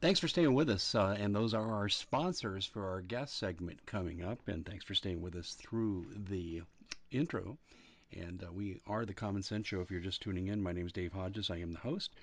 [0.00, 0.94] Thanks for staying with us.
[0.94, 4.48] Uh, and those are our sponsors for our guest segment coming up.
[4.48, 6.62] And thanks for staying with us through the
[7.10, 7.58] intro.
[8.10, 9.82] And uh, we are the Common Sense Show.
[9.82, 11.50] If you're just tuning in, my name is Dave Hodges.
[11.50, 12.14] I am the host.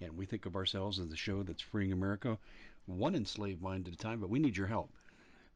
[0.00, 2.38] And we think of ourselves as the show that's freeing America
[2.86, 4.20] one enslaved mind at a time.
[4.20, 4.92] But we need your help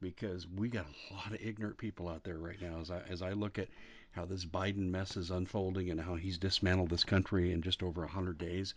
[0.01, 2.81] because we got a lot of ignorant people out there right now.
[2.81, 3.69] As I, as I look at
[4.11, 8.01] how this Biden mess is unfolding and how he's dismantled this country in just over
[8.01, 8.75] 100 days,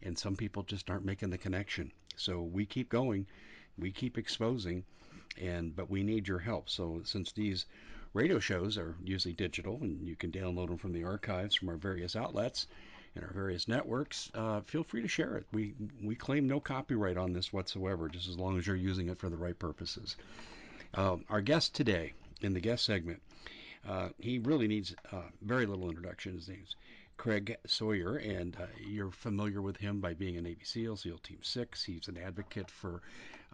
[0.00, 1.90] and some people just aren't making the connection.
[2.16, 3.26] So we keep going,
[3.78, 4.84] we keep exposing,
[5.40, 6.68] and but we need your help.
[6.68, 7.66] So since these
[8.14, 11.76] radio shows are usually digital and you can download them from the archives from our
[11.76, 12.66] various outlets
[13.14, 15.46] and our various networks, uh, feel free to share it.
[15.52, 19.18] We we claim no copyright on this whatsoever, just as long as you're using it
[19.18, 20.16] for the right purposes.
[20.94, 23.20] Um, our guest today in the guest segment,
[23.86, 26.34] uh, he really needs uh, very little introduction.
[26.34, 26.76] His name's
[27.16, 31.38] Craig Sawyer, and uh, you're familiar with him by being a Navy SEAL, SEAL Team
[31.42, 31.82] 6.
[31.82, 33.02] He's an advocate for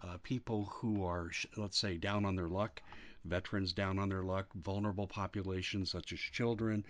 [0.03, 2.81] uh, people who are, let's say, down on their luck,
[3.25, 6.85] veterans down on their luck, vulnerable populations such as children.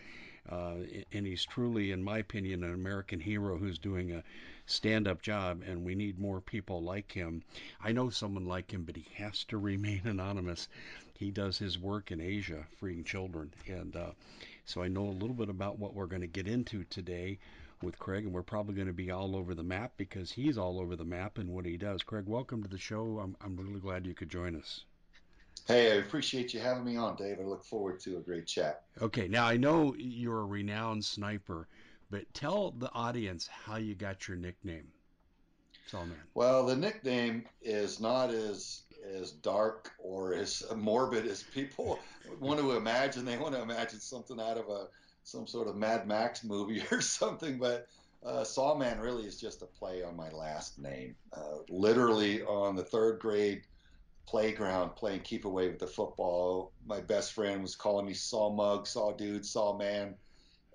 [0.49, 0.75] Uh,
[1.13, 4.23] and he's truly, in my opinion, an American hero who's doing a
[4.65, 7.43] stand up job, and we need more people like him.
[7.81, 10.67] I know someone like him, but he has to remain anonymous.
[11.17, 13.53] He does his work in Asia, freeing children.
[13.67, 14.11] And uh,
[14.65, 17.39] so I know a little bit about what we're going to get into today
[17.81, 20.79] with Craig, and we're probably going to be all over the map because he's all
[20.79, 22.01] over the map and what he does.
[22.01, 23.19] Craig, welcome to the show.
[23.19, 24.85] I'm, I'm really glad you could join us.
[25.67, 27.39] Hey, I appreciate you having me on, Dave.
[27.39, 28.83] I look forward to a great chat.
[29.01, 31.67] Okay, now I know you're a renowned sniper,
[32.09, 34.87] but tell the audience how you got your nickname.
[35.87, 36.17] Sawman.
[36.33, 38.82] Well, the nickname is not as
[39.15, 41.99] as dark or as morbid as people
[42.39, 43.25] want to imagine.
[43.25, 44.87] They want to imagine something out of a
[45.23, 47.87] some sort of Mad Max movie or something, but
[48.25, 51.15] uh, Sawman really is just a play on my last name.
[51.33, 53.63] Uh, literally on the third grade
[54.25, 58.87] playground playing keep away with the football, my best friend was calling me Saw Mug,
[58.87, 60.15] Saw Dude, Saw Man,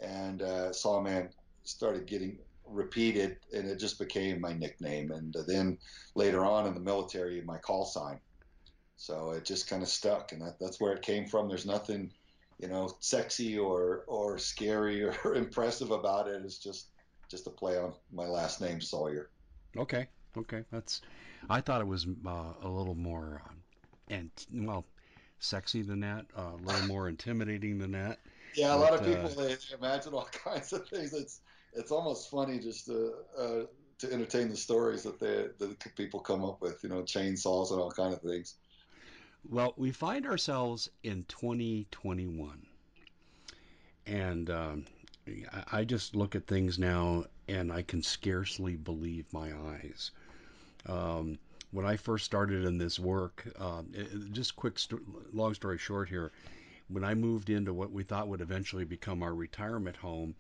[0.01, 1.31] and uh, Sawman
[1.65, 5.11] started getting repeated, and it just became my nickname.
[5.11, 5.79] And then
[6.15, 8.21] later on in the military, my call sign.
[8.99, 11.49] So it just kind of stuck, and that, that's where it came from.
[11.49, 12.11] There's nothing,
[12.59, 16.43] you know, sexy or or scary or impressive about it.
[16.45, 16.89] It's just
[17.31, 19.31] just a play on my last name, Sawyer.
[19.77, 21.01] Okay, okay, that's.
[21.49, 23.53] I thought it was uh, a little more, uh,
[24.15, 24.85] and well,
[25.39, 28.19] sexy than that, uh, a little more intimidating than that.
[28.57, 31.13] Yeah, a but, lot of people uh, they imagine all kinds of things.
[31.13, 31.41] It's
[31.73, 33.61] it's almost funny just to uh,
[33.99, 36.83] to entertain the stories that they that people come up with.
[36.83, 38.57] You know, chainsaws and all kind of things.
[39.47, 42.67] Well, we find ourselves in 2021,
[44.07, 44.85] and um,
[45.71, 50.11] I just look at things now and I can scarcely believe my eyes.
[50.87, 51.39] Um,
[51.71, 53.83] when I first started in this work, uh,
[54.33, 56.33] just quick, st- long story short here,
[56.89, 60.35] when I moved into what we thought would eventually become our retirement home,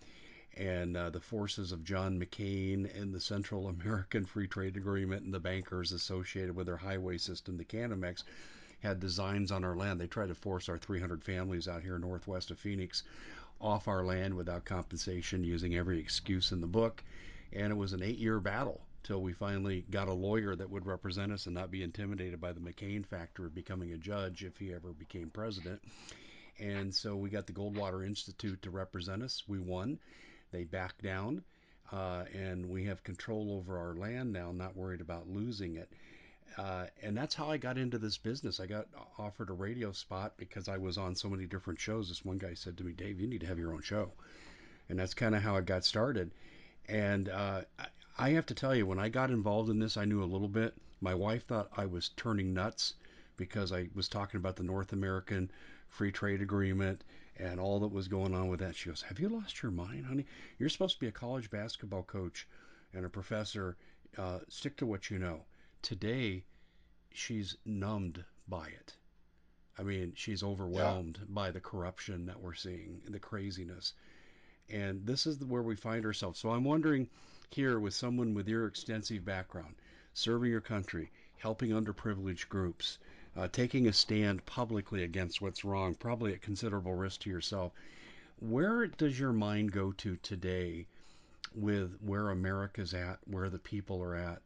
[0.56, 5.34] and uh, the forces of John McCain and the Central American Free Trade Agreement and
[5.34, 8.24] the bankers associated with their highway system, the Canamex,
[8.80, 10.00] had designs on our land.
[10.00, 13.02] They tried to force our 300 families out here northwest of Phoenix
[13.60, 17.02] off our land without compensation, using every excuse in the book.
[17.52, 20.86] And it was an eight year battle till we finally got a lawyer that would
[20.86, 24.58] represent us and not be intimidated by the McCain factor of becoming a judge if
[24.58, 25.80] he ever became president.
[26.58, 29.44] And so we got the Goldwater Institute to represent us.
[29.46, 29.98] We won.
[30.50, 31.44] They backed down,
[31.92, 35.90] uh, and we have control over our land now, not worried about losing it.
[36.56, 38.58] Uh, and that's how I got into this business.
[38.58, 38.86] I got
[39.18, 42.08] offered a radio spot because I was on so many different shows.
[42.08, 44.10] This one guy said to me, Dave, you need to have your own show.
[44.88, 46.30] And that's kind of how I got started.
[46.88, 47.62] And uh,
[48.18, 50.48] I have to tell you, when I got involved in this, I knew a little
[50.48, 50.74] bit.
[51.00, 52.94] My wife thought I was turning nuts
[53.36, 55.50] because I was talking about the North American
[55.88, 57.04] Free Trade Agreement
[57.38, 58.74] and all that was going on with that.
[58.74, 60.26] She goes, Have you lost your mind, honey?
[60.58, 62.48] You're supposed to be a college basketball coach
[62.92, 63.76] and a professor.
[64.16, 65.42] Uh, stick to what you know.
[65.88, 66.44] Today,
[67.14, 68.94] she's numbed by it.
[69.78, 71.24] I mean, she's overwhelmed yeah.
[71.30, 73.94] by the corruption that we're seeing, the craziness.
[74.68, 76.38] And this is where we find ourselves.
[76.40, 77.08] So I'm wondering
[77.48, 79.76] here, with someone with your extensive background,
[80.12, 82.98] serving your country, helping underprivileged groups,
[83.34, 87.72] uh, taking a stand publicly against what's wrong, probably at considerable risk to yourself.
[88.40, 90.86] Where does your mind go to today
[91.54, 94.42] with where America's at, where the people are at,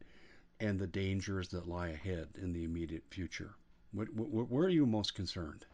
[0.62, 3.54] and the dangers that lie ahead in the immediate future?
[3.92, 5.66] What, what, where are you most concerned?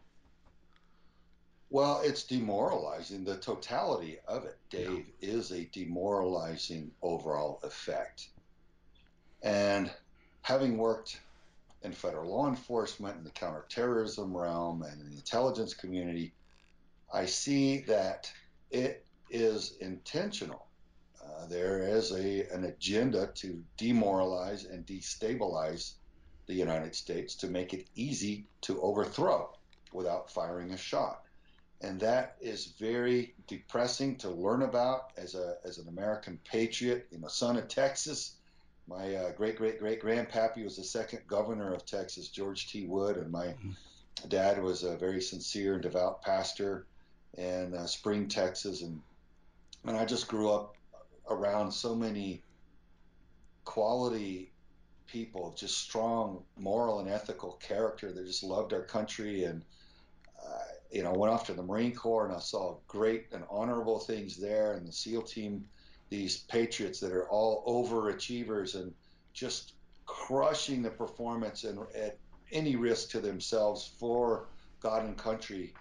[1.69, 3.23] Well, it's demoralizing.
[3.23, 5.29] The totality of it, Dave, yeah.
[5.29, 8.29] is a demoralizing overall effect.
[9.43, 9.91] And
[10.41, 11.21] having worked
[11.83, 16.33] in federal law enforcement, in the counterterrorism realm, and in the intelligence community,
[17.13, 18.31] I see that
[18.71, 20.65] it is intentional.
[21.39, 25.93] Uh, there is a, an agenda to demoralize and destabilize
[26.47, 29.49] the United States to make it easy to overthrow
[29.93, 31.23] without firing a shot.
[31.81, 37.19] And that is very depressing to learn about as, a, as an American patriot, you
[37.19, 38.35] know, son of Texas.
[38.87, 42.87] My uh, great great great grandpappy was the second governor of Texas, George T.
[42.87, 44.27] Wood, and my mm-hmm.
[44.27, 46.87] dad was a very sincere and devout pastor
[47.37, 48.99] in uh, Spring, Texas, and
[49.85, 50.75] and I just grew up
[51.29, 52.43] around so many
[53.65, 54.51] quality
[55.07, 59.43] people, just strong moral and ethical character that just loved our country.
[59.43, 59.63] And,
[60.43, 63.99] uh, you know, went off to the Marine Corps and I saw great and honorable
[63.99, 64.73] things there.
[64.73, 65.65] And the SEAL team,
[66.09, 68.93] these patriots that are all overachievers and
[69.33, 69.73] just
[70.05, 72.17] crushing the performance and at
[72.51, 74.47] any risk to themselves for
[74.79, 75.73] God and country.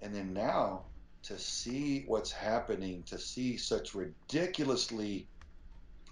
[0.00, 0.84] And then now
[1.22, 5.28] to see what's happening, to see such ridiculously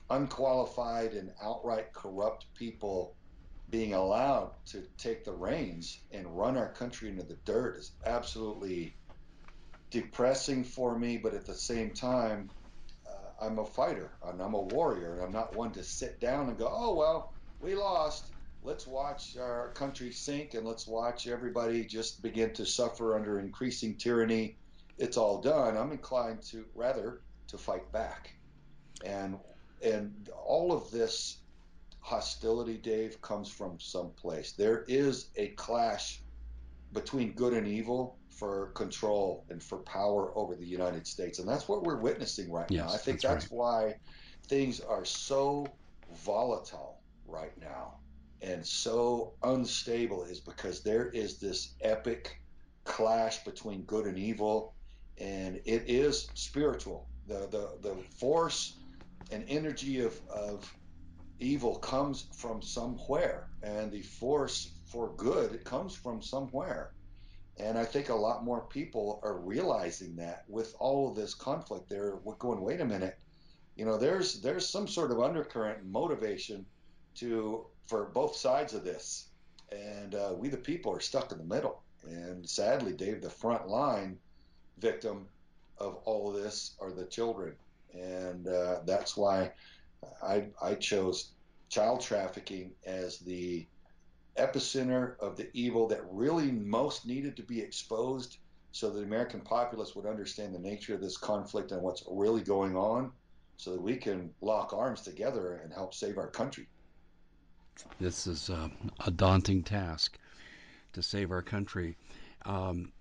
[0.08, 3.14] unqualified and outright corrupt people
[3.70, 8.96] being allowed to take the reins and run our country into the dirt is absolutely
[9.90, 11.16] depressing for me.
[11.16, 12.50] But at the same time,
[13.06, 16.48] uh, I'm a fighter and I'm a warrior, and I'm not one to sit down
[16.48, 18.32] and go, oh, well, we lost.
[18.62, 23.96] Let's watch our country sink and let's watch everybody just begin to suffer under increasing
[23.96, 24.58] tyranny.
[25.00, 25.76] It's all done.
[25.76, 28.30] I'm inclined to rather to fight back.
[29.04, 29.38] And
[29.82, 31.38] and all of this
[32.00, 34.52] hostility, Dave, comes from someplace.
[34.52, 36.20] There is a clash
[36.92, 41.38] between good and evil for control and for power over the United States.
[41.38, 42.94] And that's what we're witnessing right yes, now.
[42.94, 43.58] I think that's, that's right.
[43.58, 43.94] why
[44.48, 45.66] things are so
[46.24, 48.00] volatile right now
[48.42, 52.40] and so unstable is because there is this epic
[52.84, 54.74] clash between good and evil
[55.20, 57.06] and it is spiritual.
[57.26, 58.76] The the the force
[59.30, 60.74] and energy of, of
[61.38, 66.92] evil comes from somewhere, and the force for good it comes from somewhere.
[67.58, 71.88] And I think a lot more people are realizing that with all of this conflict,
[71.88, 73.18] they're going, wait a minute,
[73.76, 76.64] you know, there's there's some sort of undercurrent motivation
[77.16, 79.28] to for both sides of this,
[79.70, 81.82] and uh, we the people are stuck in the middle.
[82.02, 84.18] And sadly, Dave, the front line
[84.80, 85.26] victim
[85.78, 87.54] of all of this are the children,
[87.94, 89.52] and uh, that's why
[90.22, 91.30] I, I chose
[91.68, 93.66] child trafficking as the
[94.36, 98.38] epicenter of the evil that really most needed to be exposed
[98.72, 102.76] so the American populace would understand the nature of this conflict and what's really going
[102.76, 103.10] on
[103.56, 106.66] so that we can lock arms together and help save our country.
[107.98, 108.68] This is uh,
[109.04, 110.18] a daunting task
[110.92, 111.96] to save our country.
[112.46, 112.92] Um,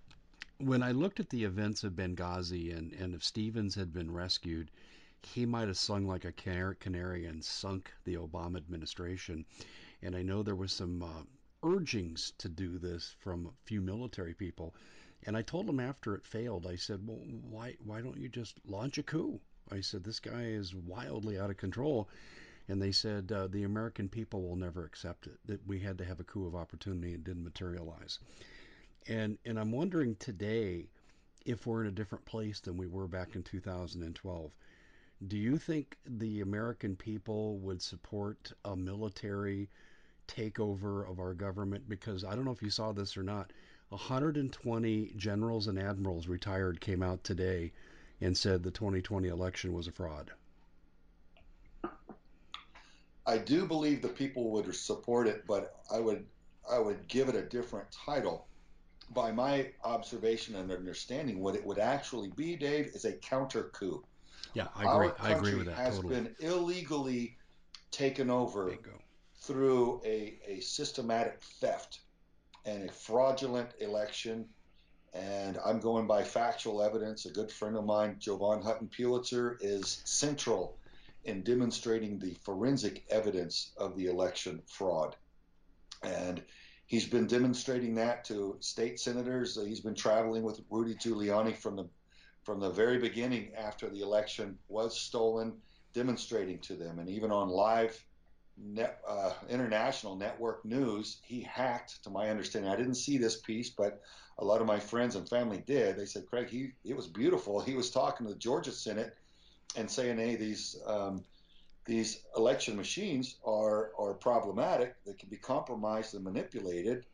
[0.61, 4.69] when I looked at the events of Benghazi and, and if Stevens had been rescued,
[5.23, 9.45] he might have sung like a canary and sunk the Obama administration.
[10.01, 11.23] And I know there was some uh,
[11.63, 14.75] urgings to do this from a few military people.
[15.23, 18.59] And I told him after it failed, I said, "Well, why why don't you just
[18.65, 19.39] launch a coup?"
[19.71, 22.09] I said, "This guy is wildly out of control."
[22.67, 25.39] And they said uh, the American people will never accept it.
[25.45, 28.19] That we had to have a coup of opportunity and didn't materialize.
[29.07, 30.89] And and I'm wondering today
[31.45, 34.51] if we're in a different place than we were back in 2012
[35.27, 39.69] do you think the American people would support a military
[40.27, 41.89] takeover of our government?
[41.89, 43.51] Because I don't know if you saw this or not.
[43.89, 47.73] 120 generals and admirals retired came out today
[48.21, 50.31] and said the 2020 election was a fraud.
[53.25, 56.25] I do believe the people would support it, but I would
[56.69, 58.47] I would give it a different title.
[59.11, 64.03] By my observation and understanding, what it would actually be, Dave, is a counter coup.
[64.53, 65.07] Yeah, I agree.
[65.07, 65.75] Our country I agree with that.
[65.75, 66.15] Has totally.
[66.15, 67.37] been illegally
[67.91, 69.01] taken over Bingo.
[69.41, 72.01] through a, a systematic theft
[72.65, 74.45] and a fraudulent election.
[75.13, 77.25] And I'm going by factual evidence.
[77.25, 80.77] A good friend of mine, Jovan Hutton Pulitzer, is central
[81.25, 85.15] in demonstrating the forensic evidence of the election fraud.
[86.03, 86.43] And
[86.89, 89.57] he's been demonstrating that to state senators.
[89.63, 91.87] He's been traveling with Rudy Giuliani from the
[92.43, 95.53] from the very beginning after the election was stolen,
[95.93, 96.97] demonstrating to them.
[96.97, 98.03] And even on live
[98.57, 102.71] net, uh, international network news, he hacked, to my understanding.
[102.71, 104.01] I didn't see this piece, but
[104.39, 105.95] a lot of my friends and family did.
[105.95, 107.59] They said, Craig, he, it was beautiful.
[107.59, 109.15] He was talking to the Georgia Senate
[109.75, 110.77] and saying, hey, these.
[110.87, 111.23] Um,
[111.85, 114.95] these election machines are are problematic.
[115.05, 117.05] They can be compromised and manipulated,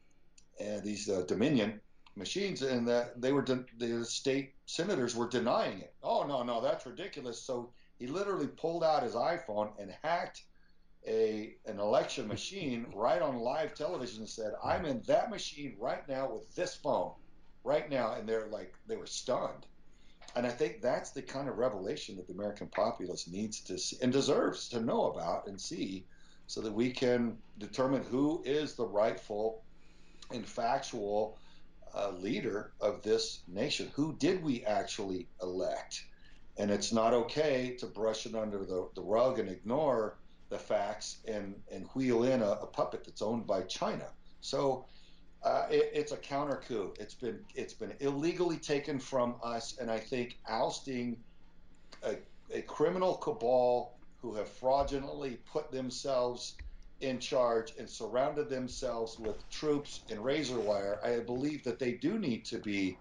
[0.60, 1.80] and these uh, Dominion
[2.16, 5.94] machines, and that they were de- the state senators were denying it.
[6.04, 7.42] Oh no, no, that's ridiculous.
[7.42, 10.44] So he literally pulled out his iPhone and hacked
[11.08, 16.08] a an election machine right on live television and said, "I'm in that machine right
[16.08, 17.14] now with this phone,
[17.64, 19.66] right now," and they're like they were stunned.
[20.36, 23.98] And I think that's the kind of revelation that the American populace needs to see
[24.02, 26.06] and deserves to know about and see
[26.48, 29.64] so that we can determine who is the rightful
[30.32, 31.38] and factual
[31.96, 33.90] uh, leader of this nation.
[33.96, 36.04] Who did we actually elect?
[36.58, 40.18] And it's not okay to brush it under the, the rug and ignore
[40.50, 44.06] the facts and, and wheel in a, a puppet that's owned by China.
[44.42, 44.86] So
[45.46, 46.94] uh, it, it's a counter coup.
[47.00, 51.18] It's been it's been illegally taken from us, and I think ousting
[52.04, 52.16] a,
[52.52, 56.56] a criminal cabal who have fraudulently put themselves
[57.02, 61.00] in charge and surrounded themselves with troops and razor wire.
[61.04, 62.98] I believe that they do need to be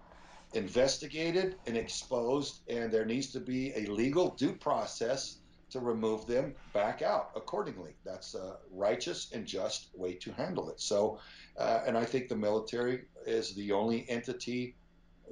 [0.53, 5.37] investigated and exposed, and there needs to be a legal due process
[5.75, 7.95] to remove them back out accordingly.
[8.05, 10.79] That's a righteous and just way to handle it.
[10.79, 11.19] So,
[11.57, 14.77] uh, and I think the military is the only entity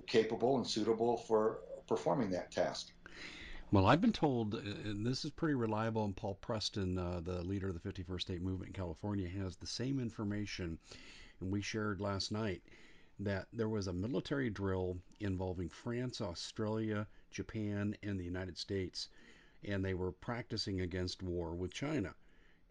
[0.06, 2.92] capable and suitable for performing that task.
[3.72, 7.42] Well, I've been told, uh, and this is pretty reliable, and Paul Preston, uh, the
[7.42, 10.78] leader of the 51st State Movement in California, has the same information,
[11.40, 12.62] and we shared last night
[13.18, 19.08] that there was a military drill involving France, Australia, Japan, and the United States,
[19.66, 22.14] and they were practicing against war with China.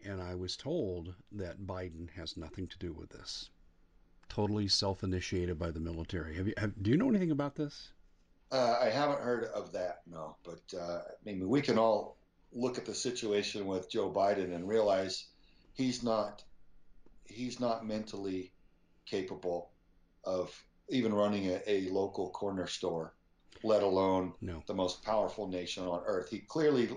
[0.05, 3.49] And I was told that Biden has nothing to do with this.
[4.29, 6.35] Totally self-initiated by the military.
[6.35, 6.53] Have you?
[6.57, 7.91] Have, do you know anything about this?
[8.51, 10.35] Uh, I haven't heard of that, no.
[10.43, 12.17] But uh, I mean, we can all
[12.51, 15.27] look at the situation with Joe Biden and realize
[15.73, 16.43] he's not
[17.25, 18.51] he's not mentally
[19.05, 19.71] capable
[20.23, 20.55] of
[20.89, 23.13] even running a, a local corner store,
[23.63, 24.61] let alone no.
[24.67, 26.29] the most powerful nation on earth.
[26.29, 26.89] He clearly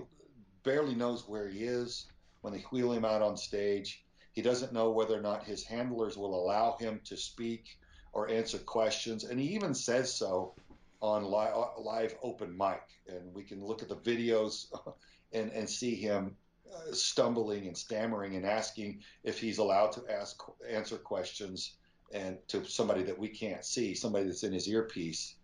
[0.63, 2.07] barely knows where he is
[2.41, 4.03] when they wheel him out on stage.
[4.33, 7.79] He doesn't know whether or not his handlers will allow him to speak
[8.13, 10.53] or answer questions, and he even says so
[11.01, 14.67] on live, live open mic, and we can look at the videos
[15.33, 16.35] and, and see him
[16.73, 21.77] uh, stumbling and stammering and asking if he's allowed to ask answer questions
[22.11, 25.35] and to somebody that we can't see, somebody that's in his earpiece.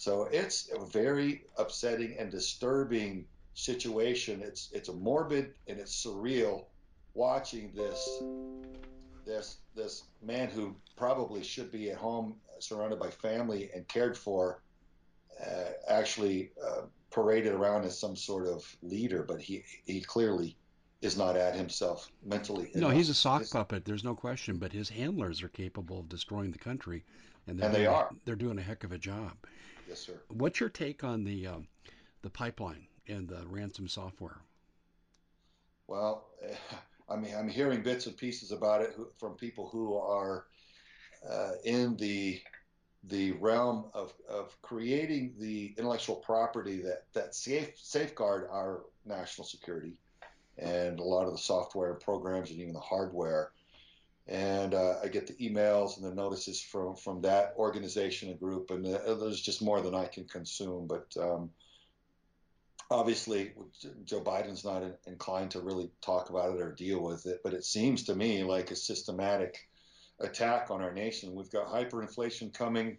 [0.00, 4.40] So it's a very upsetting and disturbing situation.
[4.42, 6.64] It's it's a morbid and it's surreal
[7.12, 8.22] watching this
[9.26, 14.62] this this man who probably should be at home surrounded by family and cared for
[15.38, 20.56] uh, actually uh, paraded around as some sort of leader, but he he clearly
[21.02, 22.70] is not at himself mentally.
[22.74, 23.84] No, he's a sock his, puppet.
[23.84, 24.56] There's no question.
[24.56, 27.04] But his handlers are capable of destroying the country,
[27.46, 28.08] and, and they are.
[28.24, 29.36] They're doing a heck of a job.
[29.90, 30.20] Yes, sir.
[30.28, 31.66] What's your take on the um,
[32.22, 34.38] the pipeline and the ransom software?
[35.88, 36.28] Well,
[37.08, 40.46] I mean, I'm hearing bits and pieces about it from people who are
[41.28, 42.40] uh, in the
[43.02, 49.94] the realm of, of creating the intellectual property that, that safe, safeguard our national security
[50.58, 53.52] and a lot of the software and programs and even the hardware.
[54.30, 58.70] And uh, I get the emails and the notices from, from that organization and group,
[58.70, 60.86] and uh, there's just more than I can consume.
[60.86, 61.50] But um,
[62.92, 63.52] obviously,
[64.04, 67.64] Joe Biden's not inclined to really talk about it or deal with it, but it
[67.64, 69.68] seems to me like a systematic
[70.20, 71.34] attack on our nation.
[71.34, 72.98] We've got hyperinflation coming,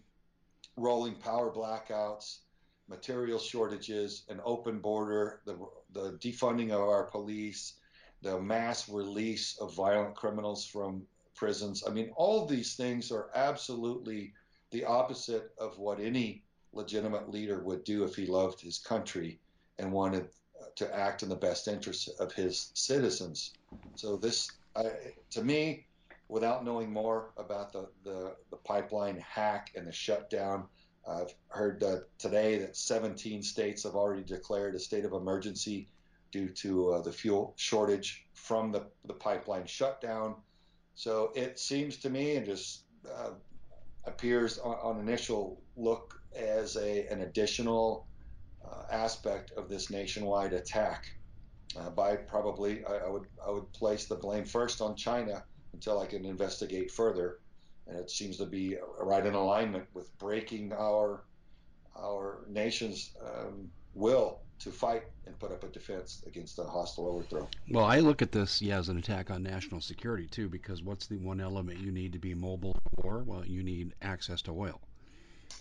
[0.76, 2.40] rolling power blackouts,
[2.90, 5.58] material shortages, an open border, the,
[5.94, 7.76] the defunding of our police,
[8.22, 11.04] the mass release of violent criminals from
[11.36, 11.84] prisons.
[11.88, 14.34] I mean, all these things are absolutely
[14.72, 19.40] the opposite of what any legitimate leader would do if he loved his country
[19.80, 20.30] and wanted
[20.76, 23.54] to act in the best interest of his citizens.
[23.96, 24.50] So this,
[25.32, 25.86] to me,
[26.32, 30.66] without knowing more about the, the, the pipeline hack and the shutdown.
[31.06, 31.84] I've heard
[32.18, 35.90] today that 17 states have already declared a state of emergency
[36.32, 40.36] due to uh, the fuel shortage from the, the pipeline shutdown.
[40.95, 43.31] So it seems to me and just uh,
[44.05, 48.07] appears on, on, initial look as a, an additional
[48.63, 51.05] uh, aspect of this nationwide attack.
[51.77, 55.43] Uh, by probably, I, I, would I would place the blame first on China
[55.74, 57.39] until I can investigate further.
[57.88, 61.24] And it seems to be right in alignment with breaking our
[61.98, 67.48] our nation's um, will to fight and put up a defense against a hostile overthrow.
[67.70, 71.08] Well, I look at this, yeah, as an attack on national security too, because what's
[71.08, 73.24] the one element you need to be mobile in war?
[73.25, 74.80] Well, you need access to oil.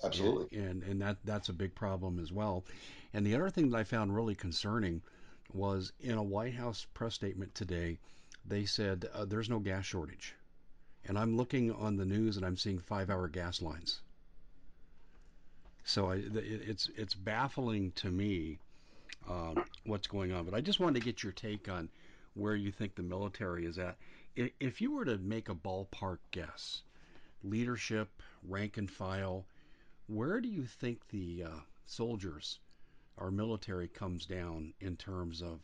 [0.05, 0.59] Absolutely.
[0.59, 2.65] And, and, and that that's a big problem as well.
[3.13, 5.03] And the other thing that I found really concerning
[5.53, 7.99] was in a White House press statement today,
[8.47, 10.35] they said uh, there's no gas shortage.
[11.07, 14.01] And I'm looking on the news and I'm seeing five-hour gas lines.
[15.85, 18.59] So I, it's it's baffling to me
[19.29, 20.45] um, what's going on.
[20.45, 21.89] But I just wanted to get your take on
[22.35, 23.97] where you think the military is at.
[24.37, 26.83] If you were to make a ballpark guess,
[27.43, 29.47] leadership, rank and file,
[30.07, 32.59] where do you think the uh, soldiers,
[33.19, 35.61] our military, comes down in terms of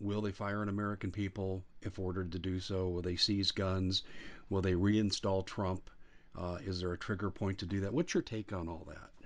[0.00, 2.88] will they fire on American people if ordered to do so?
[2.88, 4.02] Will they seize guns?
[4.48, 5.90] Will they reinstall Trump?
[6.38, 7.92] Uh, is there a trigger point to do that?
[7.92, 9.19] What's your take on all that?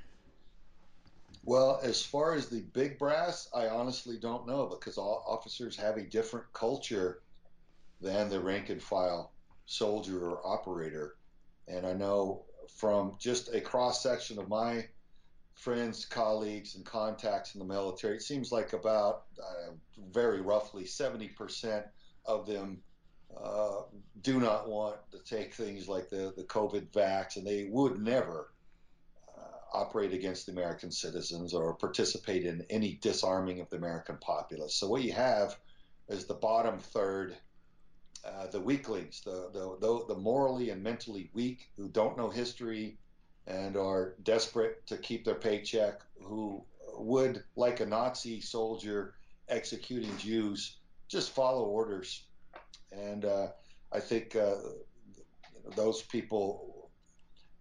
[1.47, 5.99] Well, as far as the big brass, I honestly don't know because all officers have
[5.99, 7.21] a different culture
[8.01, 9.33] than the rank and file
[9.67, 11.17] soldier or operator.
[11.69, 12.45] And I know
[12.79, 14.89] from just a cross section of my
[15.55, 19.73] friends, colleagues, and contacts in the military, it seems like about uh,
[20.13, 21.85] very roughly 70%
[22.25, 22.83] of them
[23.39, 23.83] uh,
[24.23, 28.54] do not want to take things like the, the COVID vax, and they would never
[29.75, 34.75] operate against the American citizens or participate in any disarming of the American populace.
[34.75, 35.59] So what you have
[36.09, 37.37] is the bottom third
[38.25, 42.97] uh, the weaklings, the, the, the morally and mentally weak who don't know history
[43.47, 46.65] and are desperate to keep their paycheck, who
[46.97, 49.15] would, like a Nazi soldier
[49.49, 50.77] executing Jews,
[51.09, 52.25] just follow orders.
[52.93, 53.49] And uh,
[53.93, 54.55] I think uh,
[55.77, 56.74] those people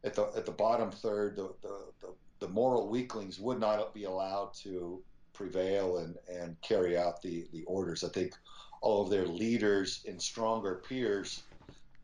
[0.03, 4.03] at the at the bottom third, the, the, the, the moral weaklings would not be
[4.03, 5.01] allowed to
[5.33, 8.03] prevail and, and carry out the, the orders.
[8.03, 8.33] I think
[8.81, 11.43] all of their leaders and stronger peers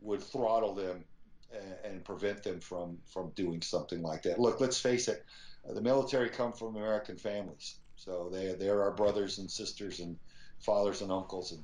[0.00, 1.04] would throttle them
[1.52, 4.38] and, and prevent them from from doing something like that.
[4.38, 5.24] Look, let's face it,
[5.68, 10.16] the military come from American families, so they they're our brothers and sisters and
[10.58, 11.62] fathers and uncles and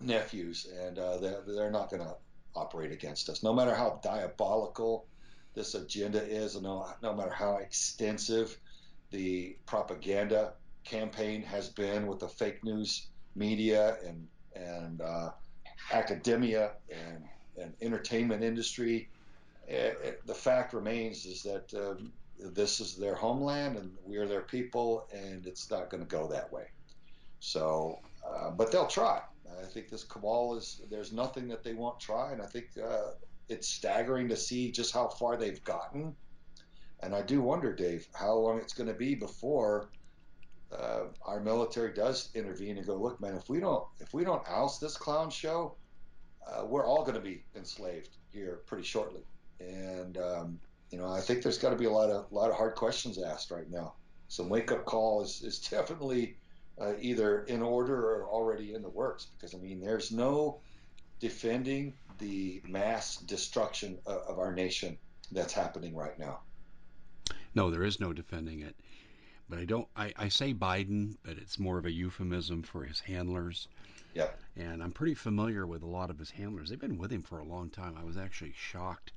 [0.00, 2.14] nephews, and uh, they're, they're not going to
[2.54, 5.06] operate against us, no matter how diabolical
[5.56, 8.56] this agenda is, no, no matter how extensive
[9.10, 10.52] the propaganda
[10.84, 15.30] campaign has been with the fake news media and and uh,
[15.92, 17.24] academia and,
[17.60, 19.08] and entertainment industry,
[19.66, 23.90] it, eh, it, eh, the fact remains is that um, this is their homeland and
[24.04, 26.64] we are their people, and it's not going to go that way.
[27.40, 29.20] So, uh, but they'll try.
[29.62, 33.12] I think this cabal is there's nothing that they won't try, and I think uh,
[33.48, 36.14] it's staggering to see just how far they've gotten.
[37.00, 39.90] And I do wonder, Dave, how long it's going to be before
[40.72, 44.42] uh, our military does intervene and go, look, man, if we don't if we don't
[44.48, 45.76] oust this clown show,
[46.46, 49.22] uh, we're all going to be enslaved here pretty shortly.
[49.60, 52.56] And um, you know, I think there's got to be a lot of lot of
[52.56, 53.94] hard questions asked right now.
[54.28, 56.36] Some wake up call is is definitely
[56.80, 60.60] uh, either in order or already in the works because I mean, there's no
[61.20, 64.96] defending the mass destruction of, of our nation
[65.32, 66.40] that's happening right now.
[67.54, 68.76] No, there is no defending it.
[69.48, 69.88] But I don't.
[69.96, 73.68] I, I say Biden, but it's more of a euphemism for his handlers.
[74.14, 74.40] Yep.
[74.56, 76.70] And I'm pretty familiar with a lot of his handlers.
[76.70, 77.96] They've been with him for a long time.
[77.98, 79.12] I was actually shocked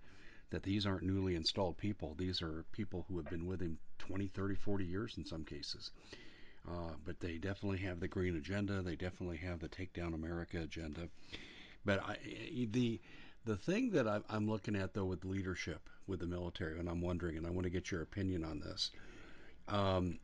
[0.52, 2.16] that these aren't newly installed people.
[2.18, 5.92] These are people who have been with him 20, 30, 40 years in some cases.
[6.68, 8.82] Uh, but they definitely have the green agenda.
[8.82, 11.08] They definitely have the take down America agenda.
[11.86, 12.18] But I,
[12.72, 13.00] the
[13.46, 17.38] the thing that I'm looking at though with leadership with the military, and I'm wondering,
[17.38, 18.92] and I want to get your opinion on this.
[19.68, 20.20] Um,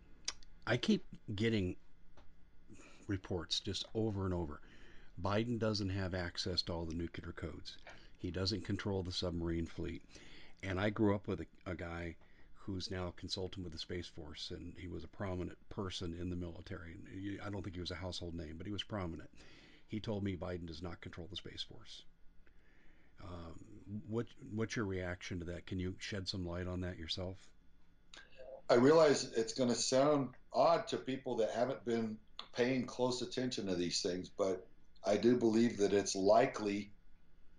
[0.68, 1.76] I keep getting
[3.08, 4.60] reports just over and over.
[5.22, 7.78] Biden doesn't have access to all the nuclear codes.
[8.18, 10.02] He doesn't control the submarine fleet.
[10.64, 12.16] And I grew up with a, a guy
[12.56, 16.32] who's now a consultant with the Space Force, and he was a prominent person in
[16.32, 16.96] the military.
[17.46, 19.30] I don't think he was a household name, but he was prominent.
[19.88, 22.04] He told me Biden does not control the Space Force.
[23.24, 23.60] Um,
[24.08, 25.66] what what's your reaction to that?
[25.68, 27.38] Can you shed some light on that yourself?
[28.70, 32.18] I realize it's going to sound odd to people that haven't been
[32.56, 34.66] paying close attention to these things, but
[35.06, 36.92] I do believe that it's likely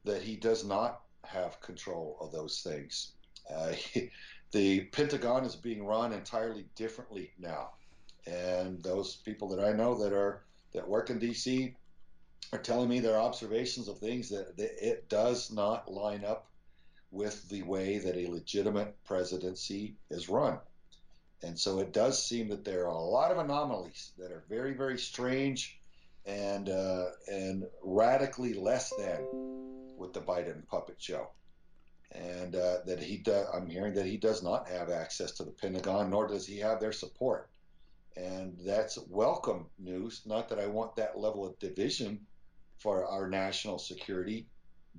[0.04, 3.12] that he does not have control of those things.
[3.52, 4.10] Uh, he,
[4.52, 7.70] the Pentagon is being run entirely differently now,
[8.26, 11.76] and those people that I know that are that work in D.C.
[12.52, 16.48] are telling me their observations of things that, that it does not line up
[17.10, 20.58] with the way that a legitimate presidency is run.
[21.42, 24.74] And so it does seem that there are a lot of anomalies that are very,
[24.74, 25.78] very strange
[26.24, 29.24] and uh, and radically less than
[29.96, 31.28] with the Biden puppet show.
[32.12, 35.50] And uh, that he, do, I'm hearing that he does not have access to the
[35.50, 37.50] Pentagon, nor does he have their support.
[38.16, 40.22] And that's welcome news.
[40.24, 42.26] Not that I want that level of division
[42.78, 44.46] for our national security,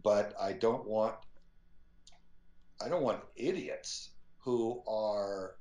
[0.04, 1.16] but I don't want
[2.80, 5.56] I don't want idiots who are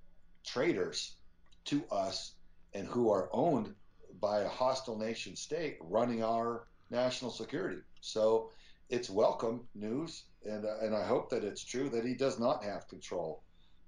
[0.44, 1.16] traitors
[1.64, 2.34] to us
[2.74, 3.74] and who are owned
[4.20, 7.80] by a hostile nation state running our national security.
[8.02, 8.50] So
[8.90, 12.86] it's welcome news, and and I hope that it's true that he does not have
[12.88, 13.42] control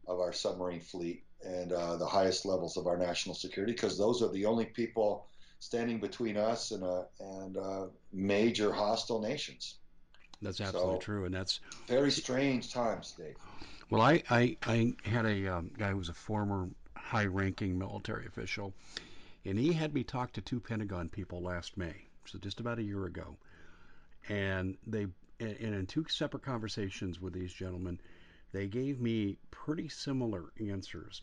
[0.06, 4.22] of our submarine fleet and uh, the highest levels of our national security, because those
[4.22, 5.26] are the only people
[5.60, 9.76] standing between us and uh, and uh, major hostile nations.
[10.40, 13.36] That's absolutely so, true, and that's very strange times, Dave.
[13.90, 18.74] Well, I I, I had a um, guy who was a former high-ranking military official,
[19.44, 22.82] and he had me talk to two Pentagon people last May, so just about a
[22.82, 23.36] year ago,
[24.28, 25.06] and they
[25.40, 28.00] and in two separate conversations with these gentlemen,
[28.52, 31.22] they gave me pretty similar answers.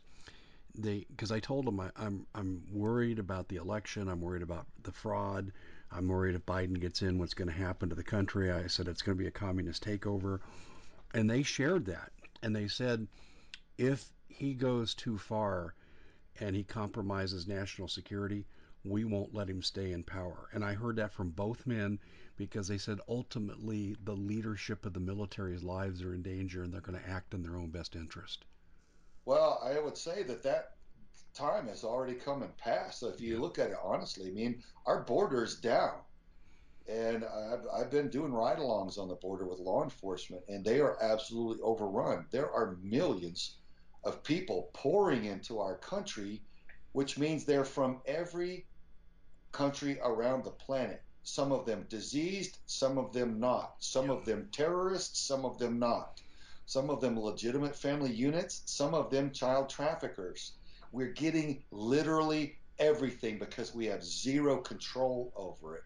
[0.78, 4.08] They because I told them I, I'm I'm worried about the election.
[4.08, 5.52] I'm worried about the fraud.
[5.92, 8.52] I'm worried if Biden gets in, what's going to happen to the country.
[8.52, 10.40] I said it's going to be a communist takeover,
[11.14, 12.12] and they shared that.
[12.44, 13.08] And they said
[13.78, 15.74] if he goes too far
[16.40, 18.46] and he compromises national security,
[18.84, 20.50] we won't let him stay in power.
[20.54, 22.00] And I heard that from both men
[22.38, 26.82] because they said ultimately the leadership of the military's lives are in danger and they're
[26.82, 28.46] going to act in their own best interest.
[29.26, 30.72] Well, I would say that that
[31.34, 33.00] time has already come and passed.
[33.00, 36.00] So if you look at it honestly, I mean, our border is down.
[36.88, 40.80] And I've, I've been doing ride alongs on the border with law enforcement, and they
[40.80, 42.28] are absolutely overrun.
[42.30, 43.56] There are millions
[44.04, 46.44] of people pouring into our country,
[46.92, 48.68] which means they're from every
[49.52, 51.02] country around the planet.
[51.28, 53.78] Some of them diseased, some of them not.
[53.84, 56.22] Some of them terrorists, some of them not.
[56.68, 60.52] Some of them legitimate family units, some of them child traffickers.
[60.92, 65.84] We're getting literally everything because we have zero control over it.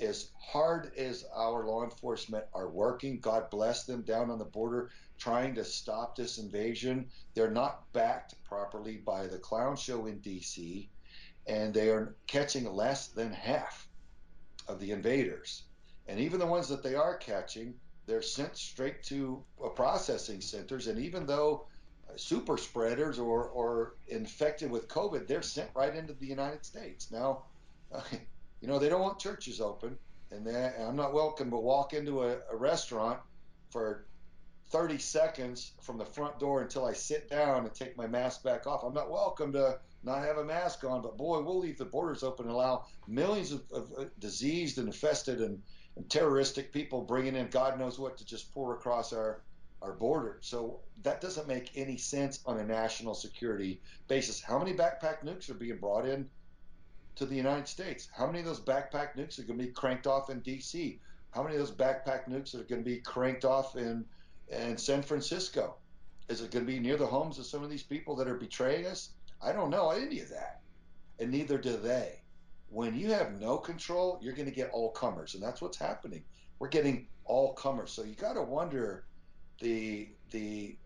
[0.00, 4.90] As hard as our law enforcement are working, God bless them down on the border,
[5.16, 10.88] trying to stop this invasion, they're not backed properly by the clown show in DC,
[11.46, 13.88] and they are catching less than half
[14.68, 15.62] of the invaders.
[16.06, 17.74] And even the ones that they are catching,
[18.06, 19.42] they're sent straight to
[19.74, 20.86] processing centers.
[20.88, 21.66] And even though
[22.16, 27.10] super spreaders or, or infected with COVID, they're sent right into the United States.
[27.10, 27.44] Now,
[27.92, 28.02] uh,
[28.60, 29.96] you know, they don't want churches open,
[30.30, 33.18] and I'm not welcome to walk into a, a restaurant
[33.70, 34.06] for
[34.70, 38.66] 30 seconds from the front door until I sit down and take my mask back
[38.66, 38.82] off.
[38.82, 42.22] I'm not welcome to not have a mask on, but boy, we'll leave the borders
[42.22, 45.62] open and allow millions of, of uh, diseased and infested and,
[45.96, 49.42] and terroristic people bringing in God knows what to just pour across our
[49.82, 50.38] our border.
[50.40, 54.40] So that doesn't make any sense on a national security basis.
[54.40, 56.28] How many backpack nukes are being brought in
[57.16, 58.08] to the United States?
[58.12, 61.00] How many of those backpack nukes are going to be cranked off in D.C.?
[61.32, 64.04] How many of those backpack nukes are going to be cranked off in
[64.48, 65.76] in San Francisco?
[66.28, 68.36] Is it going to be near the homes of some of these people that are
[68.36, 69.10] betraying us?
[69.42, 70.60] I don't know any of that,
[71.18, 72.20] and neither do they.
[72.68, 76.24] When you have no control, you're going to get all comers, and that's what's happening.
[76.58, 77.92] We're getting all comers.
[77.92, 79.04] So you got to wonder
[79.60, 80.76] the the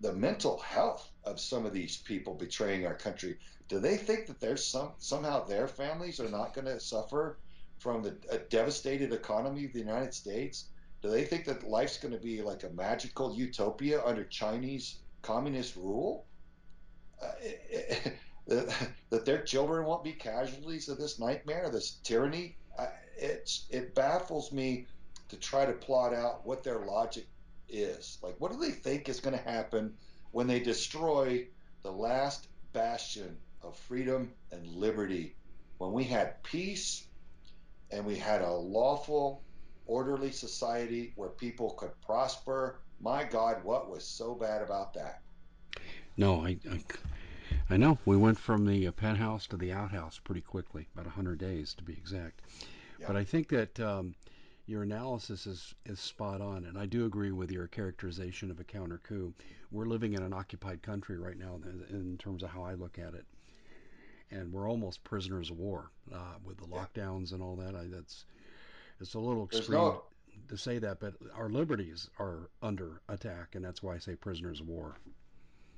[0.00, 3.38] the mental health of some of these people betraying our country.
[3.68, 7.38] Do they think that there's some somehow their families are not going to suffer
[7.78, 8.10] from the
[8.50, 10.66] devastated economy of the United States?
[11.00, 15.76] Do they think that life's going to be like a magical utopia under Chinese communist
[15.76, 16.26] rule?
[17.22, 17.28] Uh,
[19.10, 22.56] that their children won't be casualties of this nightmare, this tyranny?
[23.16, 24.86] It's it baffles me
[25.28, 27.26] to try to plot out what their logic
[27.68, 28.18] is.
[28.22, 29.94] Like, what do they think is going to happen
[30.32, 31.46] when they destroy
[31.82, 35.36] the last bastion of freedom and liberty?
[35.78, 37.06] When we had peace
[37.90, 39.42] and we had a lawful,
[39.86, 42.80] orderly society where people could prosper.
[43.00, 45.20] My God, what was so bad about that?
[46.16, 46.80] No, I, I,
[47.70, 47.98] I know.
[48.04, 51.92] We went from the penthouse to the outhouse pretty quickly, about 100 days to be
[51.92, 52.42] exact.
[52.98, 53.06] Yeah.
[53.06, 54.14] But I think that um,
[54.66, 58.64] your analysis is, is spot on, and I do agree with your characterization of a
[58.64, 59.34] counter coup.
[59.70, 62.98] We're living in an occupied country right now in, in terms of how I look
[62.98, 63.26] at it,
[64.30, 67.34] and we're almost prisoners of war uh, with the lockdowns yeah.
[67.34, 67.74] and all that.
[67.74, 68.24] I, that's
[69.00, 70.04] it's a little extreme no...
[70.48, 74.60] to say that, but our liberties are under attack, and that's why I say prisoners
[74.60, 74.96] of war.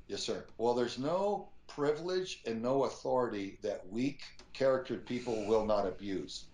[0.08, 0.44] Yes, sir.
[0.58, 4.22] Well, there's no privilege and no authority that weak
[4.52, 6.44] charactered people will not abuse.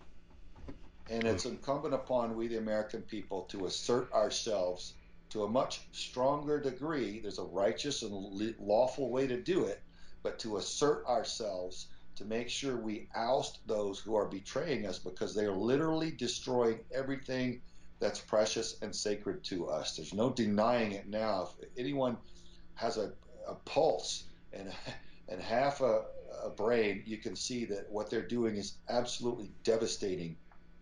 [1.09, 1.51] And it's hmm.
[1.51, 4.93] incumbent upon we, the American people, to assert ourselves
[5.29, 7.19] to a much stronger degree.
[7.19, 9.81] There's a righteous and lawful way to do it,
[10.23, 15.33] but to assert ourselves to make sure we oust those who are betraying us because
[15.33, 17.61] they are literally destroying everything
[17.99, 19.95] that's precious and sacred to us.
[19.95, 21.49] There's no denying it now.
[21.59, 22.17] If anyone
[22.75, 23.13] has a,
[23.47, 24.71] a pulse and
[25.29, 26.03] and half a,
[26.43, 30.35] a brain, you can see that what they're doing is absolutely devastating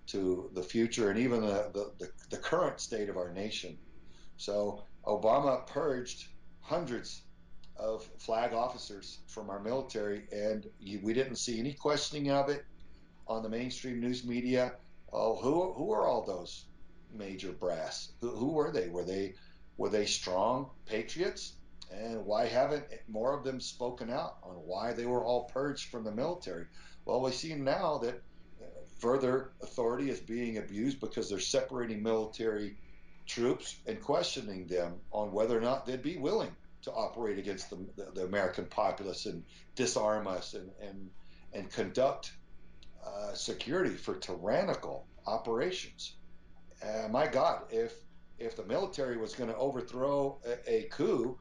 [0.07, 3.77] to the future and even the, the, the, the current state of our nation.
[4.37, 6.27] So Obama purged
[6.61, 7.21] hundreds
[7.75, 10.67] of flag officers from our military, and
[11.03, 12.65] we didn't see any questioning of it
[13.27, 14.73] on the mainstream news media.
[15.13, 16.65] Oh, who who are all those
[17.13, 18.11] major brass?
[18.21, 18.89] Who, who were they?
[18.89, 19.35] Were they
[19.77, 21.53] were they strong patriots?
[21.91, 26.03] And why haven't more of them spoken out on why they were all purged from
[26.03, 26.65] the military?
[27.05, 28.21] Well, we see now that
[28.61, 28.65] uh,
[28.99, 32.77] further authority is being abused because they're separating military
[33.25, 37.77] troops and questioning them on whether or not they'd be willing to operate against the,
[37.95, 39.43] the, the American populace and
[39.75, 41.09] disarm us and and
[41.53, 42.31] and conduct
[43.05, 46.13] uh, security for tyrannical operations.
[46.83, 47.93] Uh, my God, if
[48.37, 51.37] if the military was going to overthrow a, a, coup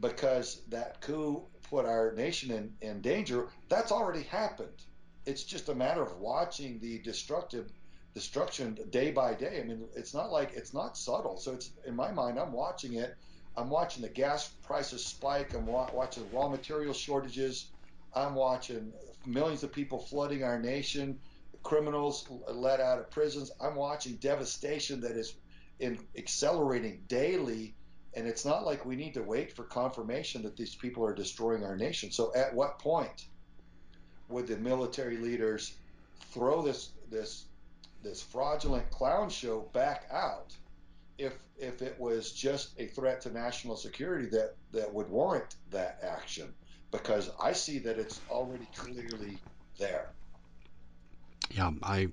[0.00, 4.82] because that coup put our nation in, in danger, that's already happened.
[5.26, 7.70] It's just a matter of watching the destructive
[8.14, 9.60] destruction day by day.
[9.60, 11.36] I mean, it's not like it's not subtle.
[11.36, 13.16] So it's in my mind, I'm watching it.
[13.56, 15.54] I'm watching the gas prices spike.
[15.54, 17.70] I'm wa- watching raw material shortages.
[18.14, 18.92] I'm watching
[19.26, 21.18] millions of people flooding our nation,
[21.62, 23.50] criminals let out of prisons.
[23.60, 25.34] I'm watching devastation that is
[25.80, 27.74] in accelerating daily.
[28.14, 31.64] And it's not like we need to wait for confirmation that these people are destroying
[31.64, 32.10] our nation.
[32.10, 33.26] So at what point
[34.28, 35.74] would the military leaders
[36.32, 37.44] throw this this
[38.02, 40.54] this fraudulent clown show back out
[41.16, 45.98] if if it was just a threat to national security that that would warrant that
[46.02, 46.52] action
[46.90, 49.38] because I see that it's already clearly
[49.78, 50.10] there.
[51.50, 52.08] Yeah, I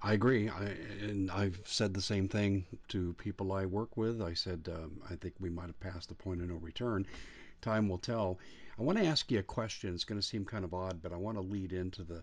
[0.00, 0.48] I agree.
[0.48, 0.62] I,
[1.02, 4.22] and I've said the same thing to people I work with.
[4.22, 7.04] I said um, I think we might have passed the point of no return.
[7.60, 8.38] Time will tell.
[8.78, 9.92] I want to ask you a question.
[9.92, 12.22] It's going to seem kind of odd, but I want to lead into the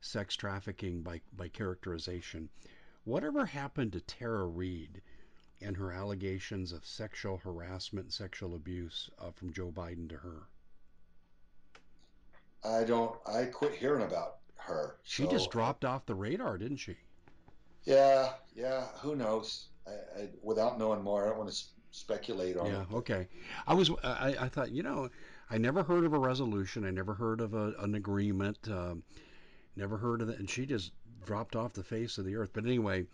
[0.00, 2.48] sex trafficking by, by characterization.
[3.04, 5.02] Whatever happened to Tara Reade
[5.60, 10.42] and her allegations of sexual harassment sexual abuse uh, from Joe Biden to her?
[12.64, 13.16] I don't.
[13.26, 14.96] I quit hearing about her.
[15.02, 16.96] She so, just dropped off the radar, didn't she?
[17.88, 18.84] Yeah, yeah.
[19.00, 19.68] Who knows?
[19.86, 22.92] I, I, without knowing more, I don't want to speculate on yeah, it.
[22.92, 23.26] Okay.
[23.66, 23.90] I was.
[24.04, 24.70] I, I thought.
[24.70, 25.08] You know,
[25.50, 26.84] I never heard of a resolution.
[26.84, 28.58] I never heard of a, an agreement.
[28.70, 29.02] Um,
[29.74, 30.92] never heard of it, and she just
[31.24, 32.50] dropped off the face of the earth.
[32.52, 33.06] But anyway,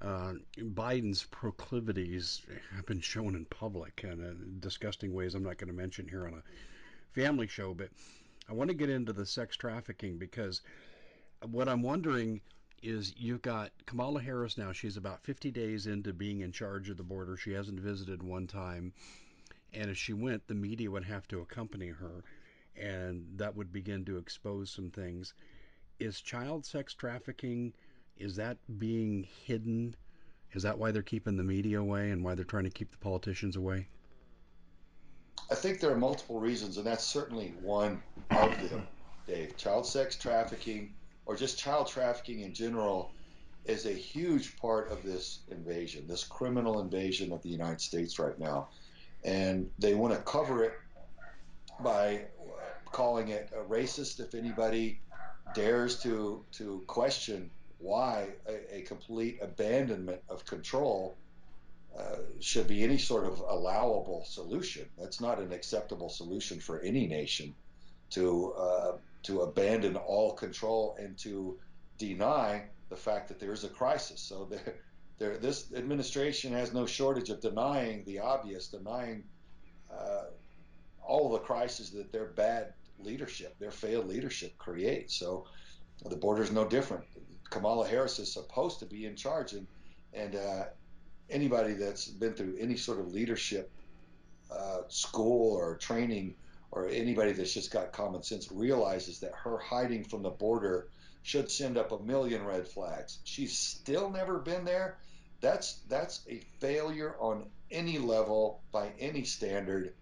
[0.00, 2.42] uh, Biden's proclivities
[2.76, 5.34] have been shown in public in uh, disgusting ways.
[5.34, 7.88] I'm not going to mention here on a family show, but
[8.48, 10.60] I want to get into the sex trafficking because
[11.50, 12.40] what I'm wondering
[12.84, 14.72] is you've got Kamala Harris now.
[14.72, 17.36] She's about 50 days into being in charge of the border.
[17.36, 18.92] She hasn't visited one time.
[19.72, 22.22] And if she went, the media would have to accompany her,
[22.76, 25.34] and that would begin to expose some things.
[25.98, 27.72] Is child sex trafficking
[28.16, 29.96] is that being hidden?
[30.52, 32.98] Is that why they're keeping the media away and why they're trying to keep the
[32.98, 33.88] politicians away?
[35.50, 38.86] I think there are multiple reasons, and that's certainly one of them,
[39.26, 39.56] Dave.
[39.56, 40.94] Child sex trafficking,
[41.26, 43.10] or just child trafficking in general,
[43.64, 48.38] is a huge part of this invasion, this criminal invasion of the United States right
[48.38, 48.68] now.
[49.24, 50.74] And they want to cover it
[51.80, 52.26] by
[52.92, 55.00] calling it a racist if anybody
[55.54, 61.16] dares to to question why a, a complete abandonment of control
[61.98, 64.86] uh, should be any sort of allowable solution.
[64.98, 67.54] That's not an acceptable solution for any nation
[68.10, 68.92] to uh,
[69.24, 71.58] to abandon all control and to
[71.98, 74.20] deny the fact that there is a crisis.
[74.20, 74.76] So there,
[75.18, 79.24] there, this administration has no shortage of denying the obvious, denying
[79.92, 80.24] uh,
[81.02, 85.14] all the crises that their bad leadership, their failed leadership creates.
[85.14, 85.46] So
[86.08, 87.04] the border is no different.
[87.50, 89.66] Kamala Harris is supposed to be in charge, and
[90.12, 90.64] and uh,
[91.30, 93.70] anybody that's been through any sort of leadership
[94.50, 96.34] uh, school or training,
[96.74, 100.88] or anybody that's just got common sense realizes that her hiding from the border
[101.22, 103.20] should send up a million red flags.
[103.24, 104.98] She's still never been there.
[105.40, 109.94] That's that's a failure on any level by any standard,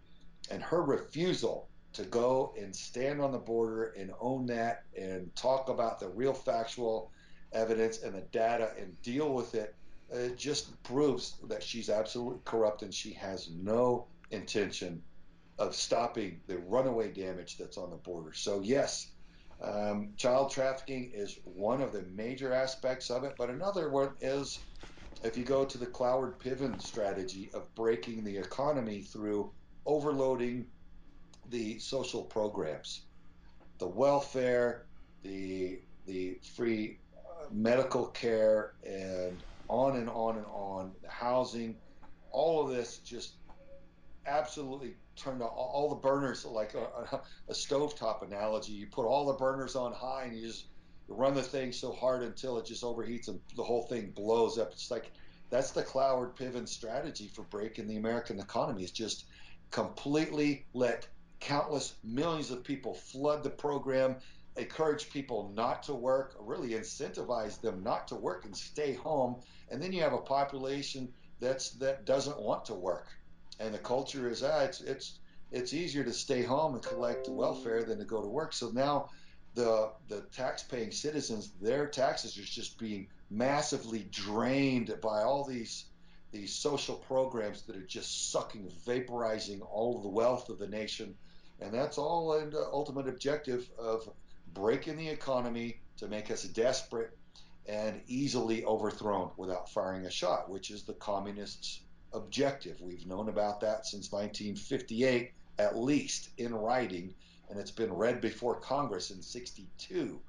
[0.51, 5.69] and her refusal to go and stand on the border and own that and talk
[5.69, 7.11] about the real factual
[7.53, 9.75] evidence and the data and deal with it,
[10.11, 15.03] it just proves that she's absolutely corrupt and she has no intention
[15.62, 18.33] of stopping the runaway damage that's on the border.
[18.33, 19.14] So, yes,
[19.61, 24.66] um, child trafficking is one of the major aspects of it, but another one is
[25.22, 29.55] if you go to the Cloward Piven strategy of breaking the economy through
[29.87, 30.66] overloading
[31.48, 33.07] the social programs,
[33.79, 34.88] the welfare,
[35.22, 41.81] the the free uh, medical care, and on and on and on, the housing,
[42.33, 43.42] all of this just
[44.27, 48.73] absolutely turned all the burners like a, a stovetop analogy.
[48.73, 50.67] You put all the burners on high and you just
[51.09, 54.73] run the thing so hard until it just overheats and the whole thing blows up.
[54.73, 55.11] It's like
[55.51, 58.85] that's the Cloward Piven strategy for breaking the American economy.
[58.85, 59.27] Is just
[59.71, 61.09] completely let
[61.41, 64.17] countless millions of people flood the program,
[64.57, 69.83] encourage people not to work, really incentivize them not to work and stay home, and
[69.83, 73.09] then you have a population that's that doesn't want to work
[73.61, 75.19] and the culture is ah, it's it's
[75.51, 78.53] it's easier to stay home and collect welfare than to go to work.
[78.53, 79.11] So now
[79.55, 85.87] the the tax-paying citizens, their taxes are just being massively drained by all these
[86.31, 91.15] these social programs that are just sucking, vaporizing all of the wealth of the nation,
[91.61, 94.09] and that's all an ultimate objective of
[94.55, 97.17] breaking the economy to make us desperate
[97.67, 101.83] and easily overthrown without firing a shot, which is the communists'
[102.14, 102.81] objective.
[102.81, 107.14] We've known about that since 1958, at least in writing,
[107.48, 110.20] and it's been read before Congress in 62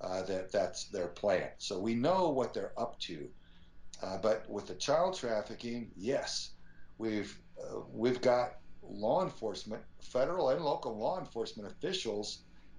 [0.00, 1.48] uh, that that's their plan.
[1.58, 3.28] So we know what they're up to.
[4.02, 6.50] Uh, but with the child trafficking, yes,
[6.98, 12.38] we've uh, we've got law enforcement, federal and local law enforcement officials,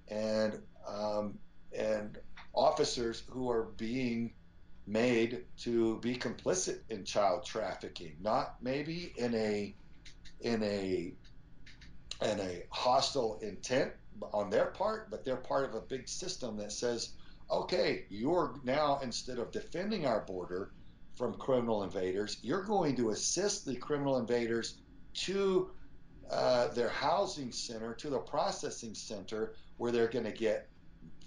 [0.10, 1.38] and um,
[1.77, 2.17] and
[2.53, 4.34] officers who are being
[4.86, 9.74] made to be complicit in child trafficking, not maybe in a
[10.41, 11.13] in a
[12.22, 13.91] in a hostile intent
[14.34, 17.13] on their part, but they're part of a big system that says,
[17.50, 20.72] okay, you're now instead of defending our border
[21.15, 24.78] from criminal invaders, you're going to assist the criminal invaders
[25.13, 25.69] to
[26.30, 30.69] uh, their housing center, to the processing center, where they're going to get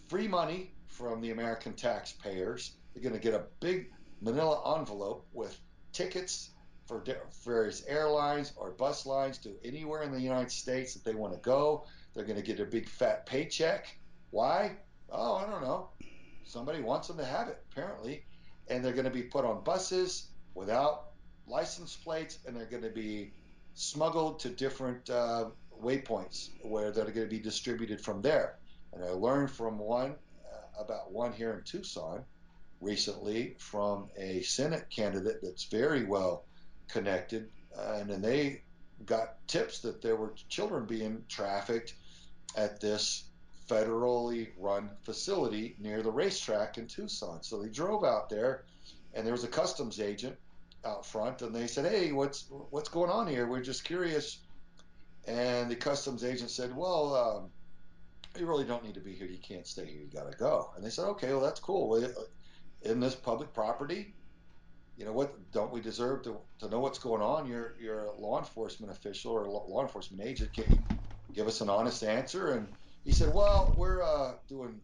[0.09, 2.73] free money from the American taxpayers.
[2.97, 3.91] They're going to get a big
[4.23, 5.61] manila envelope with
[5.93, 6.53] tickets
[6.87, 7.05] for
[7.45, 11.39] various airlines or bus lines to anywhere in the United States that they want to
[11.41, 11.85] go.
[12.15, 13.99] They're going to get a big fat paycheck.
[14.31, 14.77] Why?
[15.11, 15.91] Oh, I don't know.
[16.45, 18.25] Somebody wants them to have it, apparently.
[18.69, 21.09] And they're going to be put on buses without
[21.47, 23.31] license plates, and they're going to be
[23.75, 25.51] smuggled to different uh,
[25.83, 28.57] waypoints where they're going to be distributed from there.
[28.95, 30.15] And I learned from one
[30.47, 32.25] uh, about one here in Tucson
[32.81, 36.45] recently from a Senate candidate that's very well
[36.89, 37.49] connected.
[37.77, 38.63] Uh, and then they
[39.05, 41.95] got tips that there were children being trafficked
[42.57, 43.25] at this
[43.69, 47.43] federally run facility near the racetrack in Tucson.
[47.43, 48.65] So they drove out there,
[49.15, 50.37] and there was a customs agent
[50.85, 53.47] out front, and they said, "Hey, what's what's going on here?
[53.47, 54.39] We're just curious."
[55.27, 57.51] And the customs agent said, "Well, um,
[58.39, 59.27] you really don't need to be here.
[59.27, 60.01] You can't stay here.
[60.01, 60.71] You got to go.
[60.77, 61.89] And they said, okay, well, that's cool.
[62.83, 64.15] In this public property,
[64.97, 65.53] you know what?
[65.53, 67.47] Don't we deserve to, to know what's going on?
[67.47, 70.53] You're you're a law enforcement official or a law enforcement agent.
[70.53, 70.99] Can you
[71.35, 72.53] give us an honest answer?
[72.53, 72.69] And
[73.05, 74.81] he said, well, we're uh, doing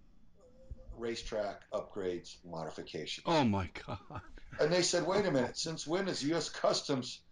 [0.96, 3.24] racetrack upgrades modifications.
[3.26, 4.20] Oh my God.
[4.60, 6.48] And they said, wait a minute, since when is U.S.
[6.48, 7.22] Customs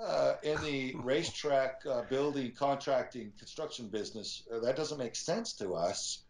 [0.00, 4.42] uh, in the racetrack uh, building, contracting, construction business.
[4.52, 6.23] Uh, that doesn't make sense to us.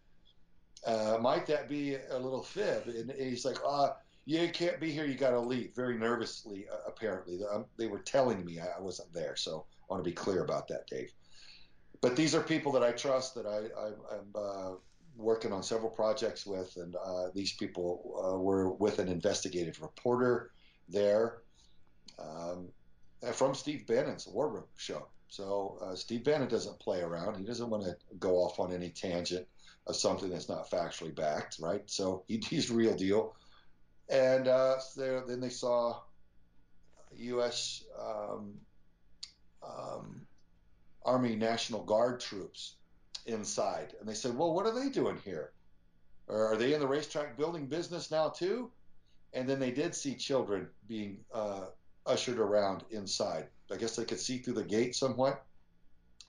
[0.86, 2.86] Uh, might that be a little fib?
[2.86, 3.90] And, he's like, uh,
[4.26, 5.04] you can't be here.
[5.04, 5.74] You got to leave.
[5.74, 7.40] Very nervously, uh, apparently.
[7.52, 9.36] Um, they were telling me I, wasn't there.
[9.36, 11.12] So I want to be clear about that, Dave.
[12.00, 14.74] But these are people that I trust that I, am uh,
[15.16, 16.76] working on several projects with.
[16.76, 16.94] And
[17.34, 20.50] these people were with an investigative reporter
[20.88, 21.38] there.
[22.18, 22.68] Um,
[23.26, 25.06] uh, from Steve Bannon's War Room show.
[25.28, 27.36] So uh, Steve Bannon doesn't play around.
[27.36, 29.46] He doesn't want to go off on any tangent
[29.86, 31.82] of something that's not factually backed, right?
[31.90, 33.36] So he, he's real deal.
[34.08, 36.00] And uh, so then they saw
[37.16, 37.84] U.S.
[38.00, 38.54] Um,
[39.62, 40.26] um,
[41.04, 42.76] Army National Guard troops
[43.26, 45.52] inside, and they said, "Well, what are they doing here?
[46.28, 48.72] Or are they in the racetrack building business now too?"
[49.32, 51.66] And then they did see children being uh,
[52.06, 53.48] ushered around inside.
[53.72, 55.44] I guess they could see through the gate somewhat.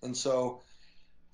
[0.04, 0.62] And so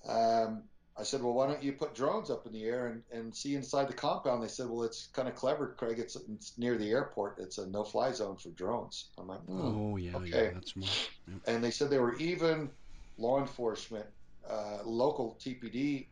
[0.07, 0.63] Um,
[0.97, 3.55] I said, well, why don't you put drones up in the air and, and see
[3.55, 4.43] inside the compound?
[4.43, 5.99] They said, well, it's kind of clever, Craig.
[5.99, 7.37] It's, it's near the airport.
[7.39, 9.07] It's a no-fly zone for drones.
[9.17, 10.29] I'm like, hmm, oh yeah, okay.
[10.29, 11.09] Yeah, that's smart.
[11.27, 11.39] Yep.
[11.47, 12.69] And they said there were even
[13.17, 14.05] law enforcement,
[14.49, 16.07] uh, local TPD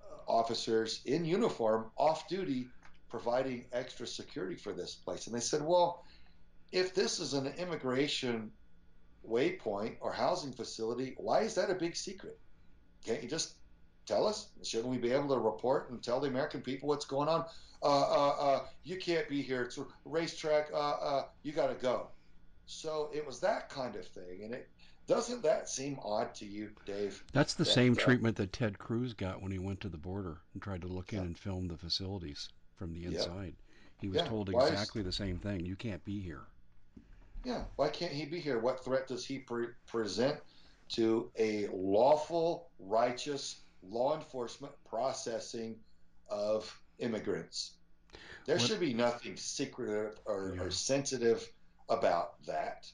[0.00, 2.66] uh, officers in uniform, off duty,
[3.08, 5.28] providing extra security for this place.
[5.28, 6.04] And they said, well,
[6.72, 8.50] if this is an immigration
[9.28, 12.36] waypoint or housing facility, why is that a big secret?
[13.04, 13.54] Can't you just
[14.06, 14.48] tell us?
[14.62, 17.44] Shouldn't we be able to report and tell the American people what's going on?
[17.82, 19.62] Uh, uh, uh, you can't be here.
[19.62, 20.70] It's a racetrack.
[20.72, 22.08] Uh, uh, you got to go.
[22.66, 24.68] So it was that kind of thing, and it
[25.06, 27.22] doesn't that seem odd to you, Dave?
[27.32, 29.98] That's the that, same uh, treatment that Ted Cruz got when he went to the
[29.98, 31.20] border and tried to look yeah.
[31.20, 33.54] in and film the facilities from the inside.
[33.56, 34.00] Yeah.
[34.00, 34.28] He was yeah.
[34.28, 35.64] told exactly is, the same thing.
[35.64, 36.42] You can't be here.
[37.44, 38.58] Yeah, why can't he be here?
[38.58, 40.38] What threat does he pre- present
[40.90, 45.76] to a lawful, righteous law enforcement processing
[46.28, 47.74] of immigrants.
[48.46, 48.66] There what?
[48.66, 50.62] should be nothing secretive or, yeah.
[50.62, 51.50] or, sensitive
[51.88, 52.90] about that.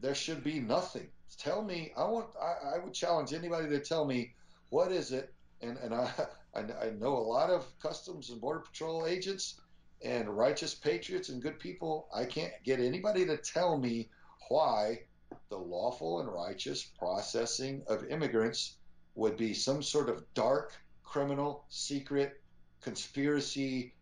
[0.00, 1.08] There should be nothing.
[1.38, 4.34] Tell me, I want, I, I, would challenge anybody to tell me
[4.70, 6.10] what is it, and, and I,
[6.54, 9.60] I, I know a lot of Customs and Border Patrol agents
[10.02, 12.08] and righteous patriots and good people.
[12.14, 14.08] I can't get anybody to tell me
[14.48, 15.00] why
[15.48, 18.76] the lawful and righteous processing of immigrants
[19.16, 22.40] would be some sort of dark, criminal, secret
[22.82, 23.94] conspiracy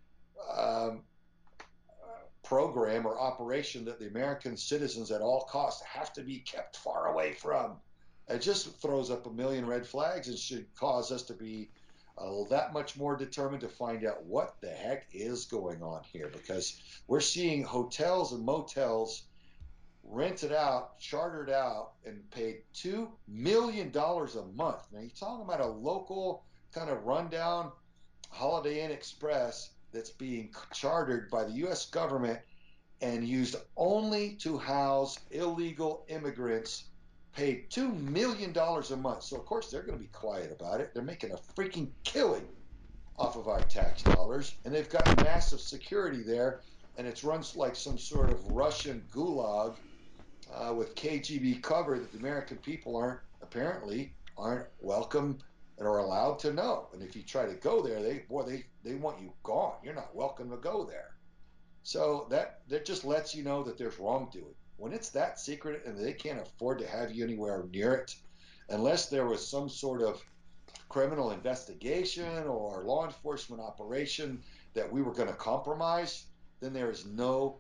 [0.57, 1.01] um,
[2.43, 7.07] program or operation that the American citizens at all costs have to be kept far
[7.07, 7.77] away from.
[8.29, 11.71] It just throws up a million red flags and should cause us to be
[12.17, 16.31] uh, that much more determined to find out what the heck is going on here
[16.33, 19.25] because we're seeing hotels and motels
[20.11, 24.87] rented out, chartered out, and paid $2 million a month.
[24.93, 27.73] Now, you're talking about a local kind of rundown
[28.31, 31.87] Holiday Inn Express that's being chartered by the U.S.
[31.87, 32.41] government
[33.01, 36.85] and used only to house illegal immigrants,
[37.35, 39.23] paid $2 million a month.
[39.23, 40.93] So, of course, they're going to be quiet about it.
[40.95, 42.47] They're making a freaking killing
[43.19, 46.61] off of our tax dollars, and they've got massive security there,
[46.97, 49.75] and it's run like some sort of Russian gulag
[50.53, 55.39] uh, with KGB cover that the American people aren't apparently aren't welcome
[55.79, 56.89] and are allowed to know.
[56.93, 59.77] And if you try to go there, they boy they they want you gone.
[59.83, 61.15] You're not welcome to go there.
[61.83, 64.55] So that that just lets you know that there's wrongdoing.
[64.77, 68.15] When it's that secret and they can't afford to have you anywhere near it,
[68.69, 70.23] unless there was some sort of
[70.89, 74.43] criminal investigation or law enforcement operation
[74.75, 76.27] that we were going to compromise,
[76.61, 77.59] then there is no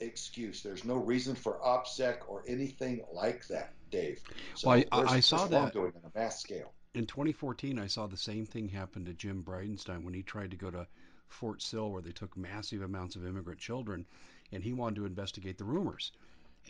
[0.00, 0.62] excuse.
[0.62, 4.20] There's no reason for OPSEC or anything like that, Dave.
[4.54, 6.72] So well, I, I saw that doing on a mass scale.
[6.94, 10.56] In 2014, I saw the same thing happen to Jim Bridenstine when he tried to
[10.56, 10.86] go to
[11.28, 14.06] Fort Sill, where they took massive amounts of immigrant children,
[14.50, 16.10] and he wanted to investigate the rumors.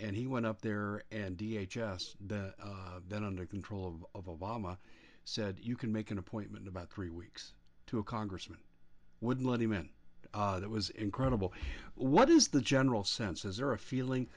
[0.00, 4.76] And he went up there, and DHS, the, uh, then under control of, of Obama,
[5.24, 7.54] said you can make an appointment in about three weeks
[7.86, 8.58] to a congressman.
[9.20, 9.88] Wouldn't let him in.
[10.32, 11.52] Uh, that was incredible.
[11.96, 13.44] What is the general sense?
[13.44, 14.28] Is there a feeling?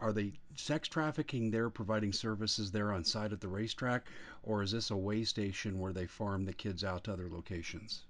[0.00, 4.06] Are they sex trafficking there, providing services there on site at the racetrack,
[4.42, 8.02] or is this a way station where they farm the kids out to other locations?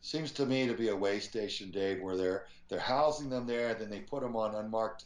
[0.00, 3.74] Seems to me to be a way station, Dave, where they're they're housing them there,
[3.74, 5.04] then they put them on unmarked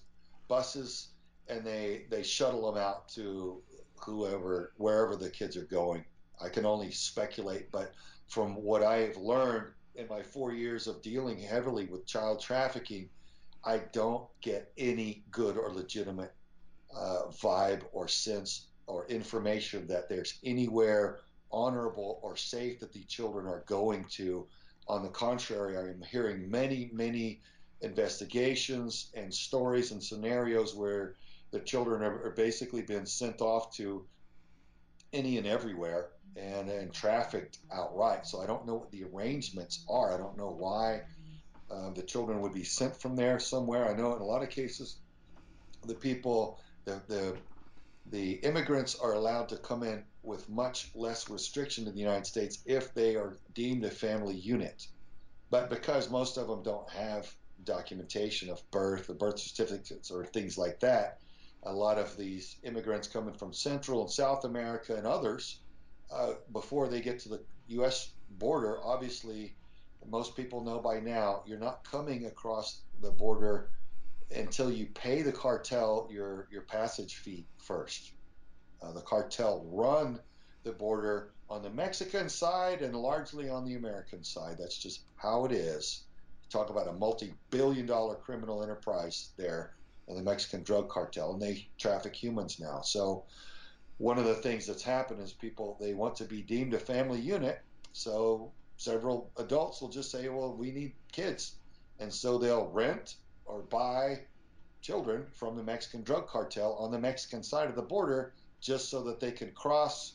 [0.49, 1.09] buses,
[1.49, 3.63] and they they shuttle them out to
[3.97, 6.05] whoever wherever the kids are going.
[6.41, 7.93] I can only speculate, but
[8.29, 13.09] from what I've learned, in my four years of dealing heavily with child trafficking,
[13.65, 16.33] I don't get any good or legitimate
[16.97, 21.19] uh, vibe or sense or information that there's anywhere
[21.51, 24.47] honorable or safe that the children are going to.
[24.87, 27.41] On the contrary, I am hearing many, many
[27.83, 31.17] investigations and stories and scenarios where
[31.51, 34.07] the children are, basically being sent off to
[35.13, 38.27] any and everywhere and, then trafficked outright.
[38.27, 40.15] So I don't know what the arrangements are.
[40.15, 41.03] I don't know why
[41.71, 43.89] uh, the children would be sent from there somewhere.
[43.89, 44.99] I know in a lot of cases,
[45.87, 47.37] the people, the, the,
[48.11, 52.59] the immigrants are allowed to come in with much less restriction in the United States
[52.67, 54.87] if they are deemed a family unit.
[55.51, 57.33] But because most of them don't have
[57.65, 61.19] documentation of birth or birth certificates or things like that,
[61.65, 65.61] a lot of these immigrants coming from Central and South America and others
[66.11, 68.13] uh, before they get to the U.S.
[68.39, 68.79] border.
[68.83, 69.55] Obviously,
[70.09, 73.71] most people know by now you're not coming across the border
[74.35, 78.13] until you pay the cartel your your passage fee first.
[78.83, 80.21] Uh, the cartel run
[80.65, 84.57] the border on the Mexican side and largely on the American side.
[84.59, 86.05] That's just how it is.
[86.51, 89.75] Talk about a multi billion dollar criminal enterprise there
[90.09, 92.81] in the Mexican drug cartel, and they traffic humans now.
[92.81, 93.25] So,
[93.99, 97.21] one of the things that's happened is people they want to be deemed a family
[97.21, 97.61] unit.
[97.93, 101.57] So, several adults will just say, Well, we need kids.
[101.99, 104.21] And so they'll rent or buy
[104.81, 109.03] children from the Mexican drug cartel on the Mexican side of the border just so
[109.03, 110.15] that they can cross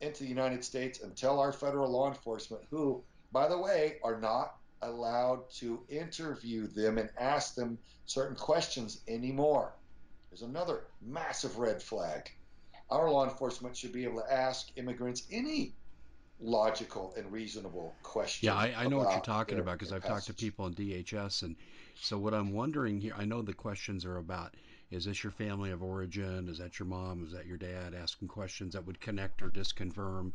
[0.00, 3.02] into the United States and tell our federal law enforcement, who,
[3.32, 9.74] by the way, are not allowed to interview them and ask them certain questions anymore.
[10.30, 12.30] There's another massive red flag.
[12.90, 15.74] Our law enforcement should be able to ask immigrants any
[16.40, 18.46] logical and reasonable question.
[18.46, 20.26] Yeah, I, I know what you're talking their, about because I've passage.
[20.26, 21.56] talked to people in DHS, and
[22.00, 24.54] so what I'm wondering here, I know the questions are about
[24.90, 26.48] is this your family of origin?
[26.48, 27.22] Is that your mom?
[27.24, 27.94] Is that your dad?
[27.94, 30.32] Asking questions that would connect or disconfirm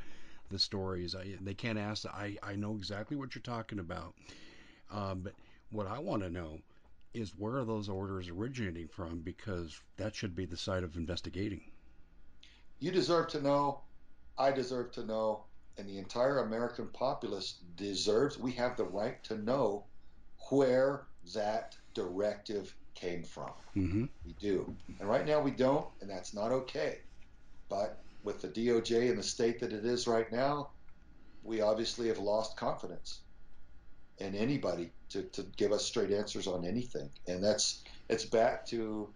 [0.49, 1.16] the stories.
[1.16, 2.06] I, they can't ask.
[2.06, 4.14] I I know exactly what you're talking about,
[4.91, 5.34] um, but
[5.72, 6.60] what I want to know
[7.14, 9.20] is where are those orders originating from?
[9.20, 11.62] Because that should be the site of investigating.
[12.80, 13.82] You deserve to know.
[14.38, 15.43] I deserve to know.
[15.78, 18.38] And the entire American populace deserves.
[18.38, 19.86] We have the right to know
[20.49, 23.51] where that directive came from.
[23.76, 24.05] Mm-hmm.
[24.26, 24.76] We do.
[24.99, 26.99] And right now we don't, and that's not okay.
[27.69, 30.69] But with the DOJ and the state that it is right now,
[31.43, 33.21] we obviously have lost confidence
[34.19, 37.09] in anybody to, to give us straight answers on anything.
[37.28, 39.09] And that's it's back to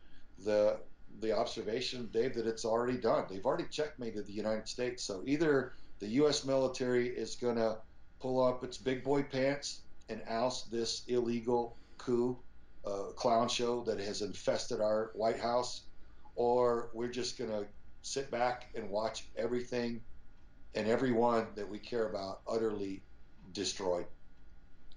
[0.44, 0.80] the
[1.20, 3.26] the observation, Dave, that it's already done.
[3.30, 5.04] They've already checkmated the United States.
[5.04, 7.78] So either the US military is gonna
[8.20, 12.38] pull up its big boy pants and oust this illegal coup
[12.86, 15.82] uh, clown show that has infested our White House,
[16.36, 17.66] or we're just going to
[18.02, 20.02] sit back and watch everything
[20.76, 23.02] and everyone that we care about utterly
[23.54, 24.06] destroyed.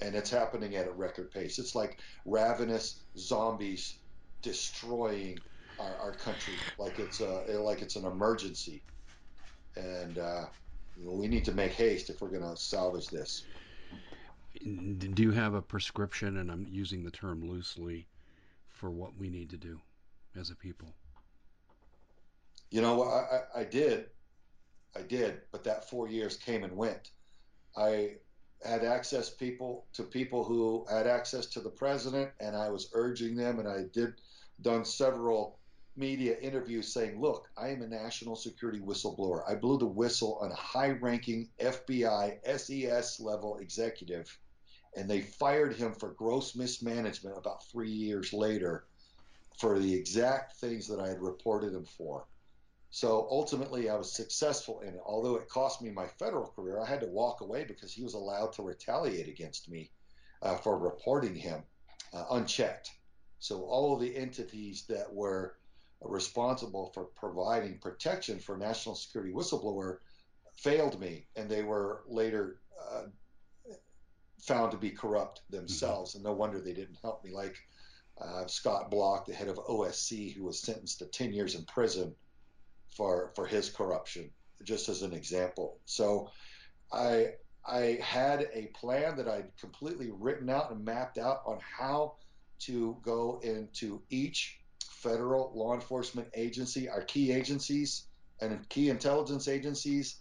[0.01, 1.59] And it's happening at a record pace.
[1.59, 3.97] It's like ravenous zombies
[4.43, 5.39] destroying
[5.81, 8.83] our, our country like it's a like it's an emergency.
[9.77, 10.45] And uh,
[11.03, 13.45] we need to make haste if we're going to salvage this
[14.59, 18.07] do you have a prescription, and I'm using the term loosely,
[18.69, 19.81] for what we need to do
[20.39, 20.89] as a people?
[22.71, 24.07] You know, I, I did.
[24.97, 27.11] I did, but that four years came and went.
[27.77, 28.17] I
[28.65, 33.37] had access people to people who had access to the president, and I was urging
[33.37, 34.15] them, and I did
[34.63, 35.60] done several
[35.97, 39.43] media interviews saying, "Look, I am a national security whistleblower.
[39.49, 44.39] I blew the whistle on a high-ranking FBI SES level executive
[44.97, 48.87] and they fired him for gross mismanagement about three years later
[49.59, 52.27] for the exact things that I had reported him for.
[52.93, 55.01] So ultimately, I was successful in it.
[55.05, 58.15] Although it cost me my federal career, I had to walk away because he was
[58.15, 59.91] allowed to retaliate against me
[60.43, 61.63] uh, for reporting him
[62.13, 62.91] uh, unchecked.
[63.39, 65.57] So all of the entities that were
[66.03, 69.99] responsible for providing protection for national security whistleblower
[70.55, 73.05] failed me, and they were later uh,
[74.41, 77.33] found to be corrupt themselves, and no wonder they didn't help me.
[77.33, 77.57] Like
[78.21, 82.15] uh, Scott Bloch, the head of OSC, who was sentenced to 10 years in prison
[82.91, 84.31] for for his corruption,
[84.65, 85.79] just as an example.
[85.85, 86.31] So,
[86.93, 87.35] I
[87.67, 92.15] I had a plan that I'd completely written out and mapped out on how
[92.61, 94.60] to go into each
[95.03, 98.07] federal law enforcement agency, our key agencies
[98.41, 100.17] and key intelligence agencies,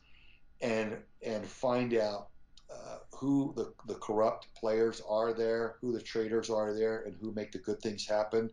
[0.61, 2.29] and and find out
[2.71, 7.33] uh, who the, the corrupt players are there, who the traitors are there, and who
[7.33, 8.49] make the good things happen,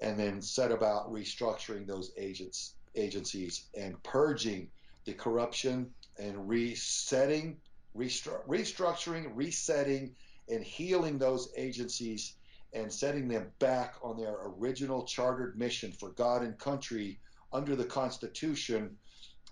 [0.00, 4.68] and then set about restructuring those agents agencies and purging
[5.06, 7.56] the corruption and resetting,
[7.96, 10.14] restru- restructuring, resetting,
[10.48, 12.36] and healing those agencies
[12.72, 17.20] and setting them back on their original chartered mission for God and country
[17.52, 18.96] under the Constitution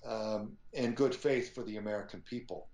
[0.07, 2.68] um, in good faith for the American people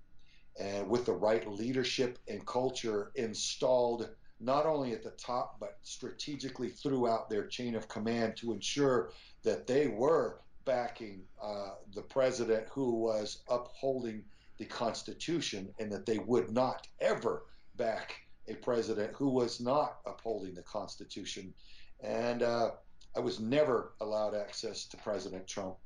[0.58, 6.68] and with the right leadership and culture installed not only at the top but strategically
[6.68, 9.10] throughout their chain of command to ensure
[9.42, 14.22] that they were backing uh, the president who was upholding
[14.58, 17.44] the Constitution and that they would not ever
[17.76, 21.52] back a president who was not upholding the Constitution.
[22.00, 22.70] And uh,
[23.16, 25.76] I was never allowed access to President Trump.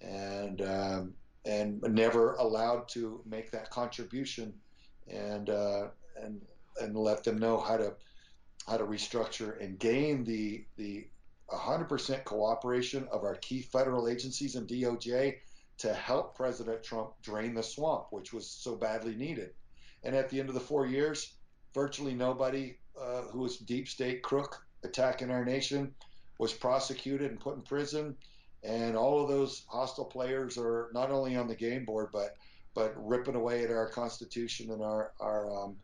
[0.00, 4.52] And um, and never allowed to make that contribution
[5.08, 5.88] and uh,
[6.22, 6.40] and
[6.80, 7.94] and let them know how to
[8.66, 11.06] how to restructure and gain the the
[11.50, 15.36] 100% cooperation of our key federal agencies and DOJ
[15.78, 19.52] to help President Trump drain the swamp, which was so badly needed.
[20.04, 21.36] And at the end of the four years,
[21.74, 25.94] virtually nobody uh, who was deep state crook attacking our nation
[26.38, 28.16] was prosecuted and put in prison.
[28.64, 32.36] And all of those hostile players are not only on the game board, but
[32.74, 35.76] but ripping away at our Constitution and our our um,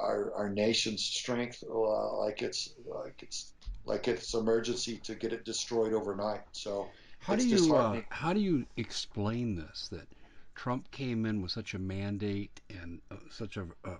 [0.00, 3.52] our, our nation's strength uh, like it's like it's
[3.84, 6.42] like it's emergency to get it destroyed overnight.
[6.52, 6.88] So
[7.18, 10.08] how do you uh, how do you explain this that
[10.54, 13.96] Trump came in with such a mandate and uh, such a, a,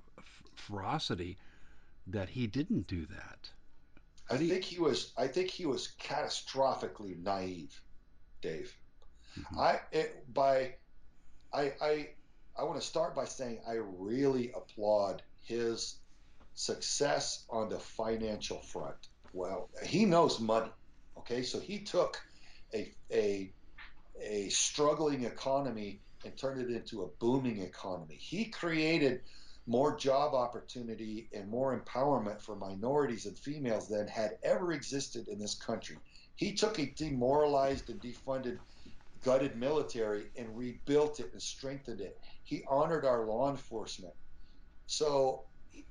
[0.63, 1.39] ferocity
[2.07, 3.51] that he didn't do that?
[4.31, 7.81] I think he was I think he was catastrophically naive,
[8.41, 8.75] Dave.
[9.39, 9.59] Mm-hmm.
[9.59, 10.75] I it, by
[11.53, 12.09] I I
[12.57, 15.97] I want to start by saying I really applaud his
[16.55, 19.09] success on the financial front.
[19.33, 20.71] Well, he knows money.
[21.19, 22.23] Okay, so he took
[22.75, 23.53] a a
[24.21, 28.17] a struggling economy and turned it into a booming economy.
[28.19, 29.23] He created
[29.67, 35.39] more job opportunity and more empowerment for minorities and females than had ever existed in
[35.39, 35.97] this country.
[36.35, 38.59] He took a demoralized and defunded,
[39.23, 42.19] gutted military and rebuilt it and strengthened it.
[42.43, 44.15] He honored our law enforcement.
[44.87, 45.45] So,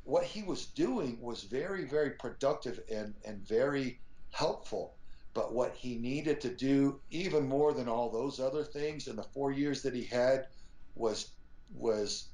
[0.03, 3.99] what he was doing was very, very productive and, and very
[4.31, 4.95] helpful.
[5.33, 9.23] But what he needed to do, even more than all those other things in the
[9.23, 10.47] four years that he had,
[10.95, 11.31] was
[11.73, 12.30] was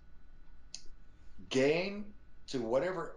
[1.50, 2.06] gain
[2.48, 3.16] to whatever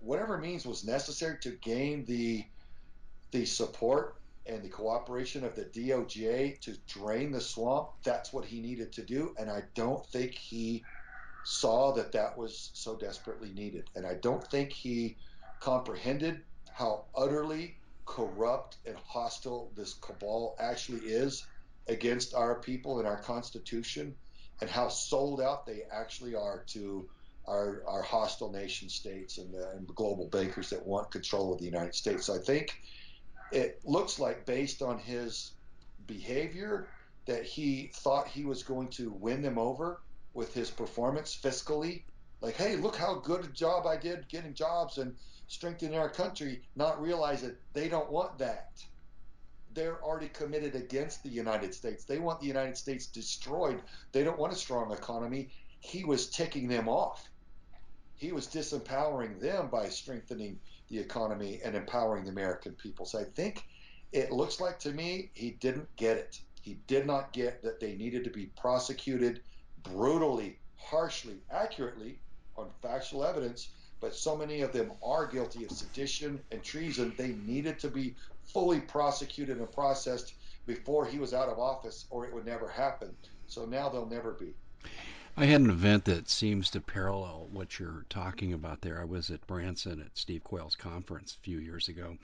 [0.00, 2.44] whatever means was necessary to gain the
[3.30, 4.16] the support
[4.46, 7.90] and the cooperation of the DOJ to drain the swamp.
[8.04, 10.84] That's what he needed to do, and I don't think he
[11.44, 15.16] saw that that was so desperately needed, and I don't think he
[15.60, 21.46] comprehended how utterly corrupt and hostile this cabal actually is
[21.88, 24.14] against our people and our Constitution,
[24.60, 27.08] and how sold out they actually are to
[27.46, 31.64] our, our hostile nation states and the, and global bankers that want control of the
[31.64, 32.26] United States.
[32.26, 32.80] So I think
[33.50, 35.52] it looks like, based on his
[36.06, 36.88] behavior,
[37.26, 40.00] that he thought he was going to win them over
[40.34, 42.02] with his performance fiscally.
[42.40, 45.14] Like, hey, look how good a job I did getting jobs and
[45.48, 48.82] strengthening our country, not realizing they don't want that.
[49.74, 52.04] They're already committed against the United States.
[52.04, 53.80] They want the United States destroyed.
[54.12, 55.50] They don't want a strong economy.
[55.80, 57.28] He was ticking them off
[58.22, 60.56] he was disempowering them by strengthening
[60.88, 63.04] the economy and empowering the American people.
[63.04, 63.64] So I think
[64.12, 66.40] it looks like to me he didn't get it.
[66.60, 69.40] He did not get that they needed to be prosecuted
[69.82, 72.20] brutally, harshly, accurately
[72.56, 73.70] on factual evidence,
[74.00, 77.14] but so many of them are guilty of sedition and treason.
[77.18, 78.14] They needed to be
[78.44, 83.16] fully prosecuted and processed before he was out of office, or it would never happen.
[83.48, 84.54] So now they'll never be.
[85.34, 89.00] I had an event that seems to parallel what you're talking about there.
[89.00, 92.18] I was at Branson at Steve Quayle's conference a few years ago,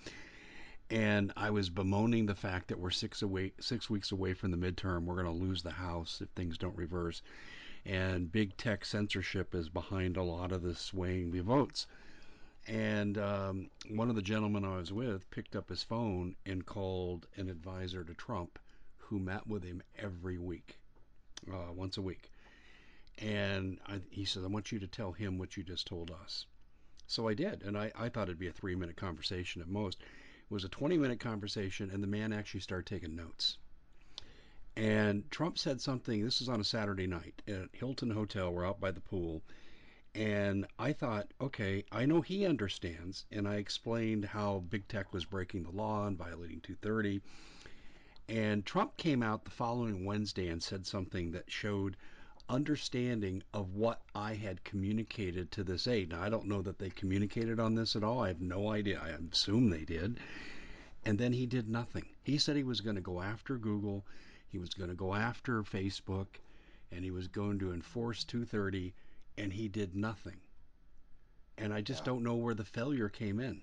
[0.91, 4.59] and I was bemoaning the fact that we're six away, six weeks away from the
[4.59, 5.07] midterm.
[5.07, 7.23] We're going to lose the House if things don't reverse,
[7.87, 11.87] and big tech censorship is behind a lot of the swaying the votes.
[12.67, 17.27] And um, one of the gentlemen I was with picked up his phone and called
[17.37, 18.59] an advisor to Trump,
[18.99, 20.77] who met with him every week,
[21.51, 22.31] uh, once a week
[23.21, 26.47] and I, he said, I want you to tell him what you just told us.
[27.07, 30.01] So I did, and I, I thought it'd be a three minute conversation at most.
[30.01, 33.59] It was a 20 minute conversation, and the man actually started taking notes.
[34.77, 38.79] And Trump said something, this was on a Saturday night at Hilton Hotel, we're out
[38.79, 39.43] by the pool.
[40.14, 43.27] And I thought, okay, I know he understands.
[43.33, 47.21] And I explained how big tech was breaking the law and violating 230.
[48.29, 51.97] And Trump came out the following Wednesday and said something that showed
[52.49, 56.11] understanding of what I had communicated to this aide.
[56.11, 58.23] Now, I don't know that they communicated on this at all.
[58.23, 59.01] I have no idea.
[59.01, 60.19] I assume they did.
[61.05, 62.07] And then he did nothing.
[62.23, 64.05] He said he was going to go after Google,
[64.49, 66.27] he was going to go after Facebook,
[66.91, 68.95] and he was going to enforce 230,
[69.37, 70.37] and he did nothing.
[71.59, 72.07] And I just yeah.
[72.07, 73.63] don't know where the failure came in.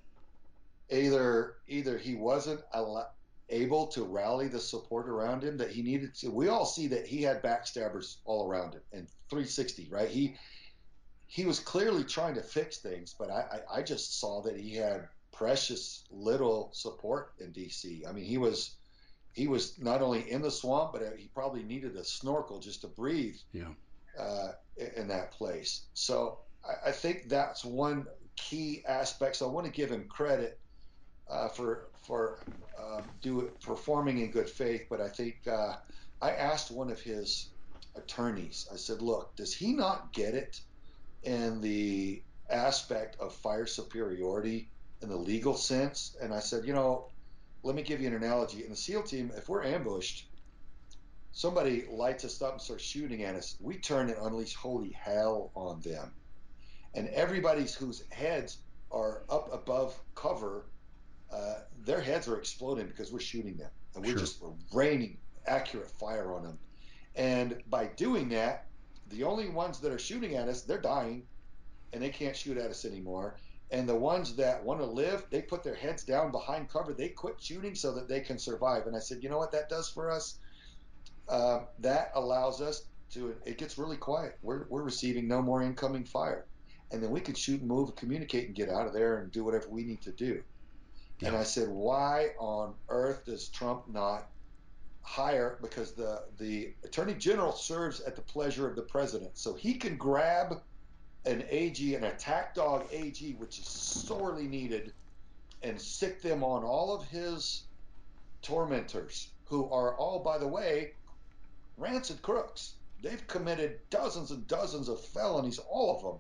[0.89, 2.61] Either either he wasn't
[3.49, 6.29] able to rally the support around him that he needed to.
[6.29, 10.09] We all see that he had backstabbers all around him and 360, right?
[10.09, 10.35] He
[11.27, 14.75] he was clearly trying to fix things, but I, I, I just saw that he
[14.75, 18.07] had precious little support in DC.
[18.07, 18.75] I mean, he was
[19.33, 22.87] he was not only in the swamp, but he probably needed a snorkel just to
[22.87, 23.35] breathe.
[23.51, 23.73] Yeah.
[24.17, 24.53] Uh,
[24.95, 25.87] in that place.
[25.93, 29.37] So I, I think that's one key aspect.
[29.37, 30.59] So I want to give him credit
[31.29, 32.39] uh, for for
[32.79, 35.75] um, do performing in good faith, but I think uh,
[36.21, 37.49] I asked one of his
[37.95, 40.61] attorneys, I said, look, does he not get it
[41.23, 44.69] in the aspect of fire superiority
[45.01, 46.15] in the legal sense?
[46.21, 47.07] And I said, you know,
[47.63, 48.63] let me give you an analogy.
[48.63, 50.27] In the SEAL team, if we're ambushed,
[51.31, 55.51] somebody lights us up and starts shooting at us, we turn and unleash holy hell
[55.55, 56.13] on them.
[56.93, 58.59] And everybody's whose heads
[58.91, 60.65] are up above cover,
[61.31, 61.55] uh,
[61.85, 63.69] their heads are exploding because we're shooting them.
[63.93, 64.19] And we're sure.
[64.19, 65.17] just raining
[65.47, 66.59] accurate fire on them.
[67.15, 68.67] And by doing that,
[69.09, 71.23] the only ones that are shooting at us, they're dying
[71.93, 73.37] and they can't shoot at us anymore.
[73.71, 76.93] And the ones that want to live, they put their heads down behind cover.
[76.93, 78.85] They quit shooting so that they can survive.
[78.85, 80.39] And I said, you know what that does for us?
[81.27, 84.37] Uh, that allows us to, it gets really quiet.
[84.41, 86.45] We're, we're receiving no more incoming fire.
[86.91, 89.43] And then we can shoot and move, communicate, and get out of there and do
[89.43, 90.43] whatever we need to do.
[91.21, 94.29] And I said, why on earth does Trump not
[95.01, 99.75] hire because the the attorney general serves at the pleasure of the president, so he
[99.75, 100.61] can grab
[101.25, 104.93] an AG, an attack dog AG, which is sorely needed,
[105.61, 107.63] and sick them on all of his
[108.41, 110.93] tormentors, who are all, by the way,
[111.77, 112.73] rancid crooks.
[113.01, 116.19] They've committed dozens and dozens of felonies, all of them,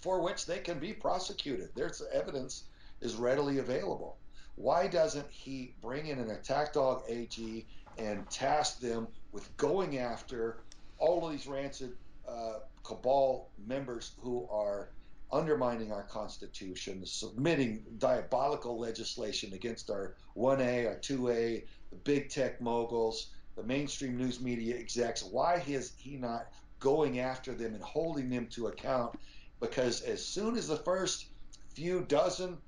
[0.00, 1.70] for which they can be prosecuted.
[1.74, 2.64] There's evidence
[3.04, 4.16] is readily available.
[4.56, 7.66] Why doesn't he bring in an attack dog AG
[7.98, 10.58] and task them with going after
[10.98, 11.96] all of these rancid
[12.26, 14.90] uh, cabal members who are
[15.30, 23.32] undermining our Constitution, submitting diabolical legislation against our 1A, our 2A, the big tech moguls,
[23.56, 25.22] the mainstream news media execs.
[25.22, 29.18] Why is he not going after them and holding them to account?
[29.60, 31.26] Because as soon as the first
[31.74, 32.58] few dozen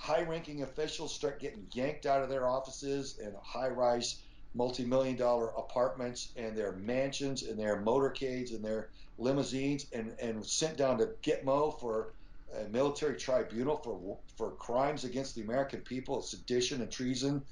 [0.00, 4.22] high ranking officials start getting yanked out of their offices and high rise
[4.54, 8.88] multi-million dollar apartments and their mansions and their motorcades and their
[9.18, 12.14] limousines and, and sent down to Gitmo for
[12.58, 17.42] a military tribunal for for crimes against the American people, sedition and treason,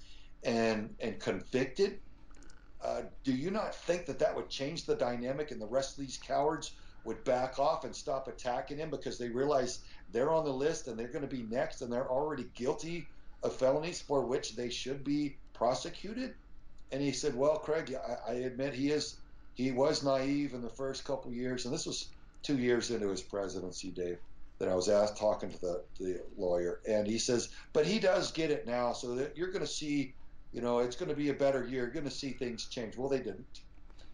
[0.43, 2.01] and and convicted.
[2.83, 6.05] Uh, do you not think that that would change the dynamic and the rest of
[6.05, 6.73] these cowards
[7.05, 9.81] would back off and stop attacking him because they realize
[10.13, 13.07] they're on the list and they're going to be next and they're already guilty
[13.43, 16.35] of felonies for which they should be prosecuted?
[16.91, 19.17] and he said, "Well, Craig, I, I admit he is
[19.55, 22.09] he was naive in the first couple years, and this was
[22.43, 24.19] two years into his presidency, Dave."
[24.59, 28.33] That I was asked talking to the the lawyer, and he says, "But he does
[28.33, 30.15] get it now, so that you're going to see,
[30.53, 31.85] you know, it's going to be a better year.
[31.85, 33.61] You're going to see things change." Well, they didn't.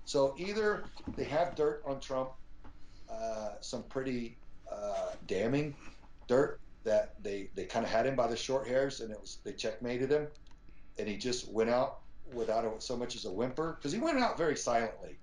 [0.04, 0.84] So either
[1.16, 2.32] they have dirt on Trump,
[3.10, 4.36] uh, some pretty
[4.70, 5.74] uh, damning
[6.26, 9.38] dirt that they they kind of had him by the short hairs, and it was
[9.44, 10.26] they checkmated him,
[10.98, 12.00] and he just went out
[12.32, 15.18] without a, so much as a whimper because he went out very silently.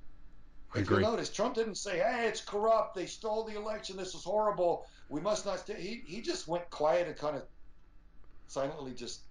[0.74, 0.98] I if agree.
[0.98, 2.96] you notice, Trump didn't say, "Hey, it's corrupt.
[2.96, 3.98] They stole the election.
[3.98, 4.86] This is horrible.
[5.10, 5.80] We must not." Stay.
[5.80, 7.44] He he just went quiet and kind of
[8.48, 9.22] silently just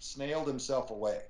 [0.00, 1.22] snailed himself away.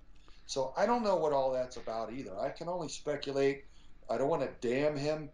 [0.46, 2.36] So I don't know what all that's about either.
[2.38, 3.64] I can only speculate.
[4.10, 5.30] I don't want to damn him,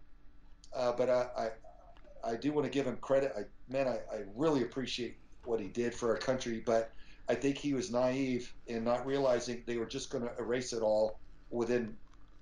[0.76, 3.32] uh, but I, I I do want to give him credit.
[3.36, 6.92] I man, I, I really appreciate what he did for our country, but
[7.28, 10.82] I think he was naive in not realizing they were just going to erase it
[10.82, 11.18] all
[11.50, 11.96] within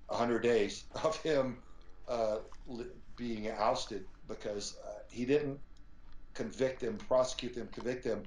[0.07, 1.57] 100 days of him
[2.07, 2.37] uh,
[3.15, 5.59] being ousted because uh, he didn't
[6.33, 8.23] convict them, prosecute them, convict them.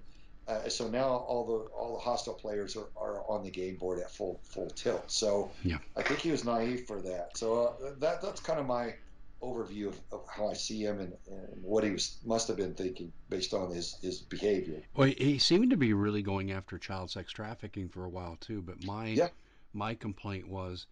[0.47, 3.99] Uh, so now all the all the hostile players are, are on the game board
[3.99, 5.11] at full full tilt.
[5.11, 5.77] So yeah.
[5.95, 7.37] I think he was naive for that.
[7.37, 8.95] So uh, that that's kind of my
[9.43, 12.75] overview of, of how I see him and, and what he was must have been
[12.75, 14.83] thinking based on his, his behavior.
[14.97, 18.63] Well, he seemed to be really going after child sex trafficking for a while too.
[18.63, 19.29] But my yeah.
[19.73, 20.87] my complaint was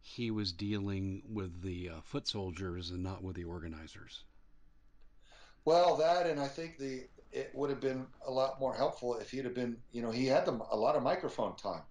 [0.00, 4.24] he was dealing with the uh, foot soldiers and not with the organizers.
[5.64, 9.30] Well, that and I think the it would have been a lot more helpful if
[9.30, 11.82] he'd have been, you know, he had them a lot of microphone time,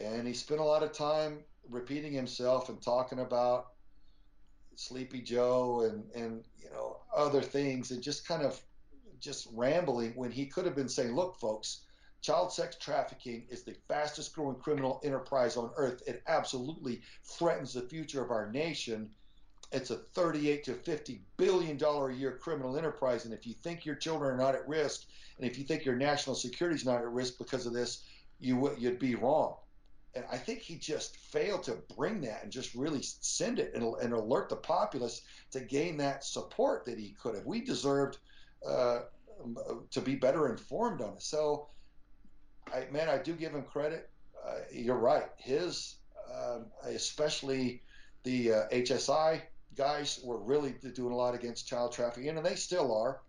[0.00, 1.38] and he spent a lot of time
[1.70, 3.73] repeating himself and talking about
[4.76, 8.60] Sleepy Joe and and you know other things and just kind of
[9.20, 11.80] just rambling when he could have been saying, "Look, folks,
[12.20, 16.02] child sex trafficking is the fastest growing criminal enterprise on earth.
[16.06, 19.10] It absolutely threatens the future of our nation.
[19.72, 23.84] It's a 38 to 50 billion dollar a year criminal enterprise, and if you think
[23.84, 25.06] your children are not at risk,
[25.36, 28.04] and if you think your national security is not at risk because of this,
[28.38, 29.56] you would you'd be wrong."
[30.16, 33.82] And I think he just failed to bring that and just really send it and,
[34.00, 37.46] and alert the populace to gain that support that he could have.
[37.46, 38.18] We deserved
[38.66, 39.00] uh,
[39.90, 41.22] to be better informed on it.
[41.22, 41.68] So,
[42.72, 44.08] I, man, I do give him credit.
[44.46, 45.30] Uh, you're right.
[45.36, 45.96] His
[46.32, 47.82] um, especially
[48.22, 49.42] the uh, HSI
[49.76, 53.20] guys were really doing a lot against child trafficking, and they still are.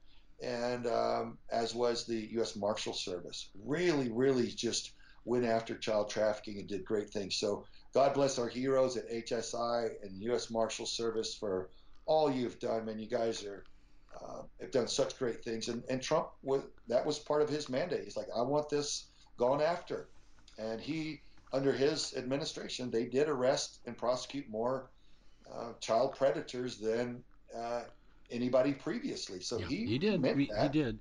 [0.41, 2.55] And um, as was the U.S.
[2.55, 4.91] Marshal Service, really, really just
[5.25, 7.35] went after child trafficking and did great things.
[7.35, 10.49] So God bless our heroes at HSI and U.S.
[10.49, 11.69] Marshal Service for
[12.05, 12.99] all you've done, man.
[12.99, 13.63] You guys are
[14.21, 15.67] uh, have done such great things.
[15.67, 18.03] And, and Trump was that was part of his mandate.
[18.03, 19.07] He's like, I want this
[19.37, 20.07] gone after,
[20.57, 21.21] and he
[21.51, 24.91] under his administration they did arrest and prosecute more
[25.53, 27.23] uh, child predators than
[27.55, 27.83] uh,
[28.29, 29.39] anybody previously.
[29.41, 30.99] So yeah, he he did he, he did.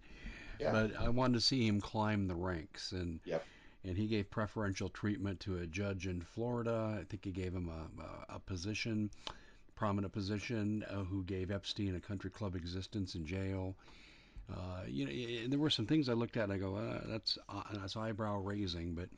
[0.59, 0.71] Yeah.
[0.71, 3.21] But I wanted to see him climb the ranks and.
[3.27, 3.45] Yep
[3.85, 6.99] and he gave preferential treatment to a judge in Florida.
[7.01, 9.11] I think he gave him a, a, a position,
[9.75, 13.77] prominent position, uh, who gave Epstein a country club existence in jail.
[14.51, 15.13] Uh, you know,
[15.43, 17.97] and there were some things I looked at and I go, uh, that's uh, that's
[17.97, 19.09] eyebrow raising, but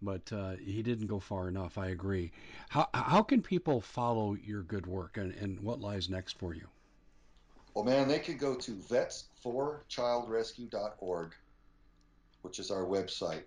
[0.00, 1.78] but uh, he didn't go far enough.
[1.78, 2.32] I agree.
[2.68, 6.66] How how can people follow your good work and, and what lies next for you?
[7.74, 11.34] Well, man, they could go to vets4childrescue.org,
[12.42, 13.42] which is our website.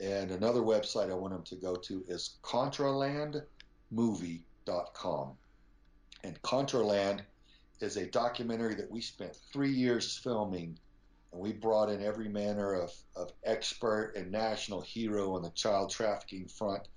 [0.00, 5.32] And another website I want them to go to is contralandmovie.com.
[6.24, 7.20] And Contraland
[7.80, 10.78] is a documentary that we spent three years filming,
[11.32, 15.90] and we brought in every manner of, of expert and national hero on the child
[15.90, 16.88] trafficking front,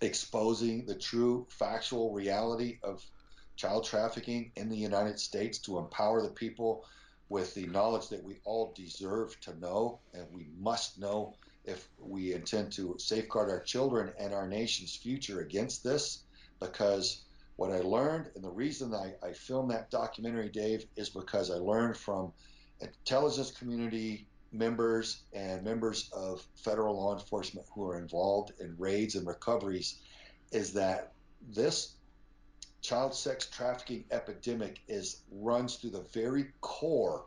[0.00, 3.04] exposing the true factual reality of
[3.56, 6.84] child trafficking in the United States to empower the people
[7.28, 11.34] with the knowledge that we all deserve to know and we must know
[11.64, 16.24] if we intend to safeguard our children and our nation's future against this.
[16.60, 17.22] Because
[17.56, 21.54] what I learned, and the reason I, I filmed that documentary, Dave, is because I
[21.54, 22.32] learned from
[22.80, 29.26] intelligence community members and members of federal law enforcement who are involved in raids and
[29.26, 30.00] recoveries
[30.50, 31.12] is that
[31.54, 31.94] this
[32.82, 37.26] child sex trafficking epidemic is runs through the very core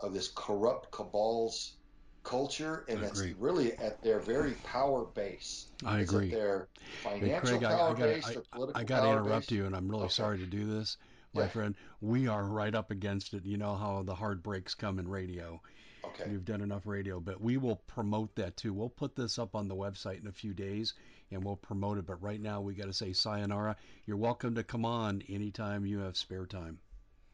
[0.00, 1.74] of this corrupt cabal's
[2.22, 5.66] culture, and it's really at their very power base.
[5.84, 6.32] I it's agree.
[6.32, 6.68] At their
[7.02, 9.56] financial Craig, power I, I gotta, base, I, their political I got to interrupt base.
[9.56, 10.12] you, and I'm really okay.
[10.12, 10.98] sorry to do this,
[11.34, 11.48] my yeah.
[11.48, 11.74] friend.
[12.00, 13.44] We are right up against it.
[13.44, 15.60] You know how the hard breaks come in radio.
[16.04, 16.30] Okay.
[16.30, 18.72] You've done enough radio, but we will promote that too.
[18.74, 20.94] We'll put this up on the website in a few days
[21.30, 22.06] and we'll promote it.
[22.06, 23.76] But right now, we got to say sayonara.
[24.04, 26.78] You're welcome to come on anytime you have spare time.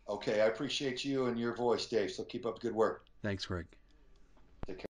[0.09, 0.43] Okay.
[0.43, 2.11] I appreciate you and your voice, Dave.
[2.11, 3.07] So keep up good work.
[3.23, 3.67] Thanks, Greg.
[4.69, 4.87] Take care.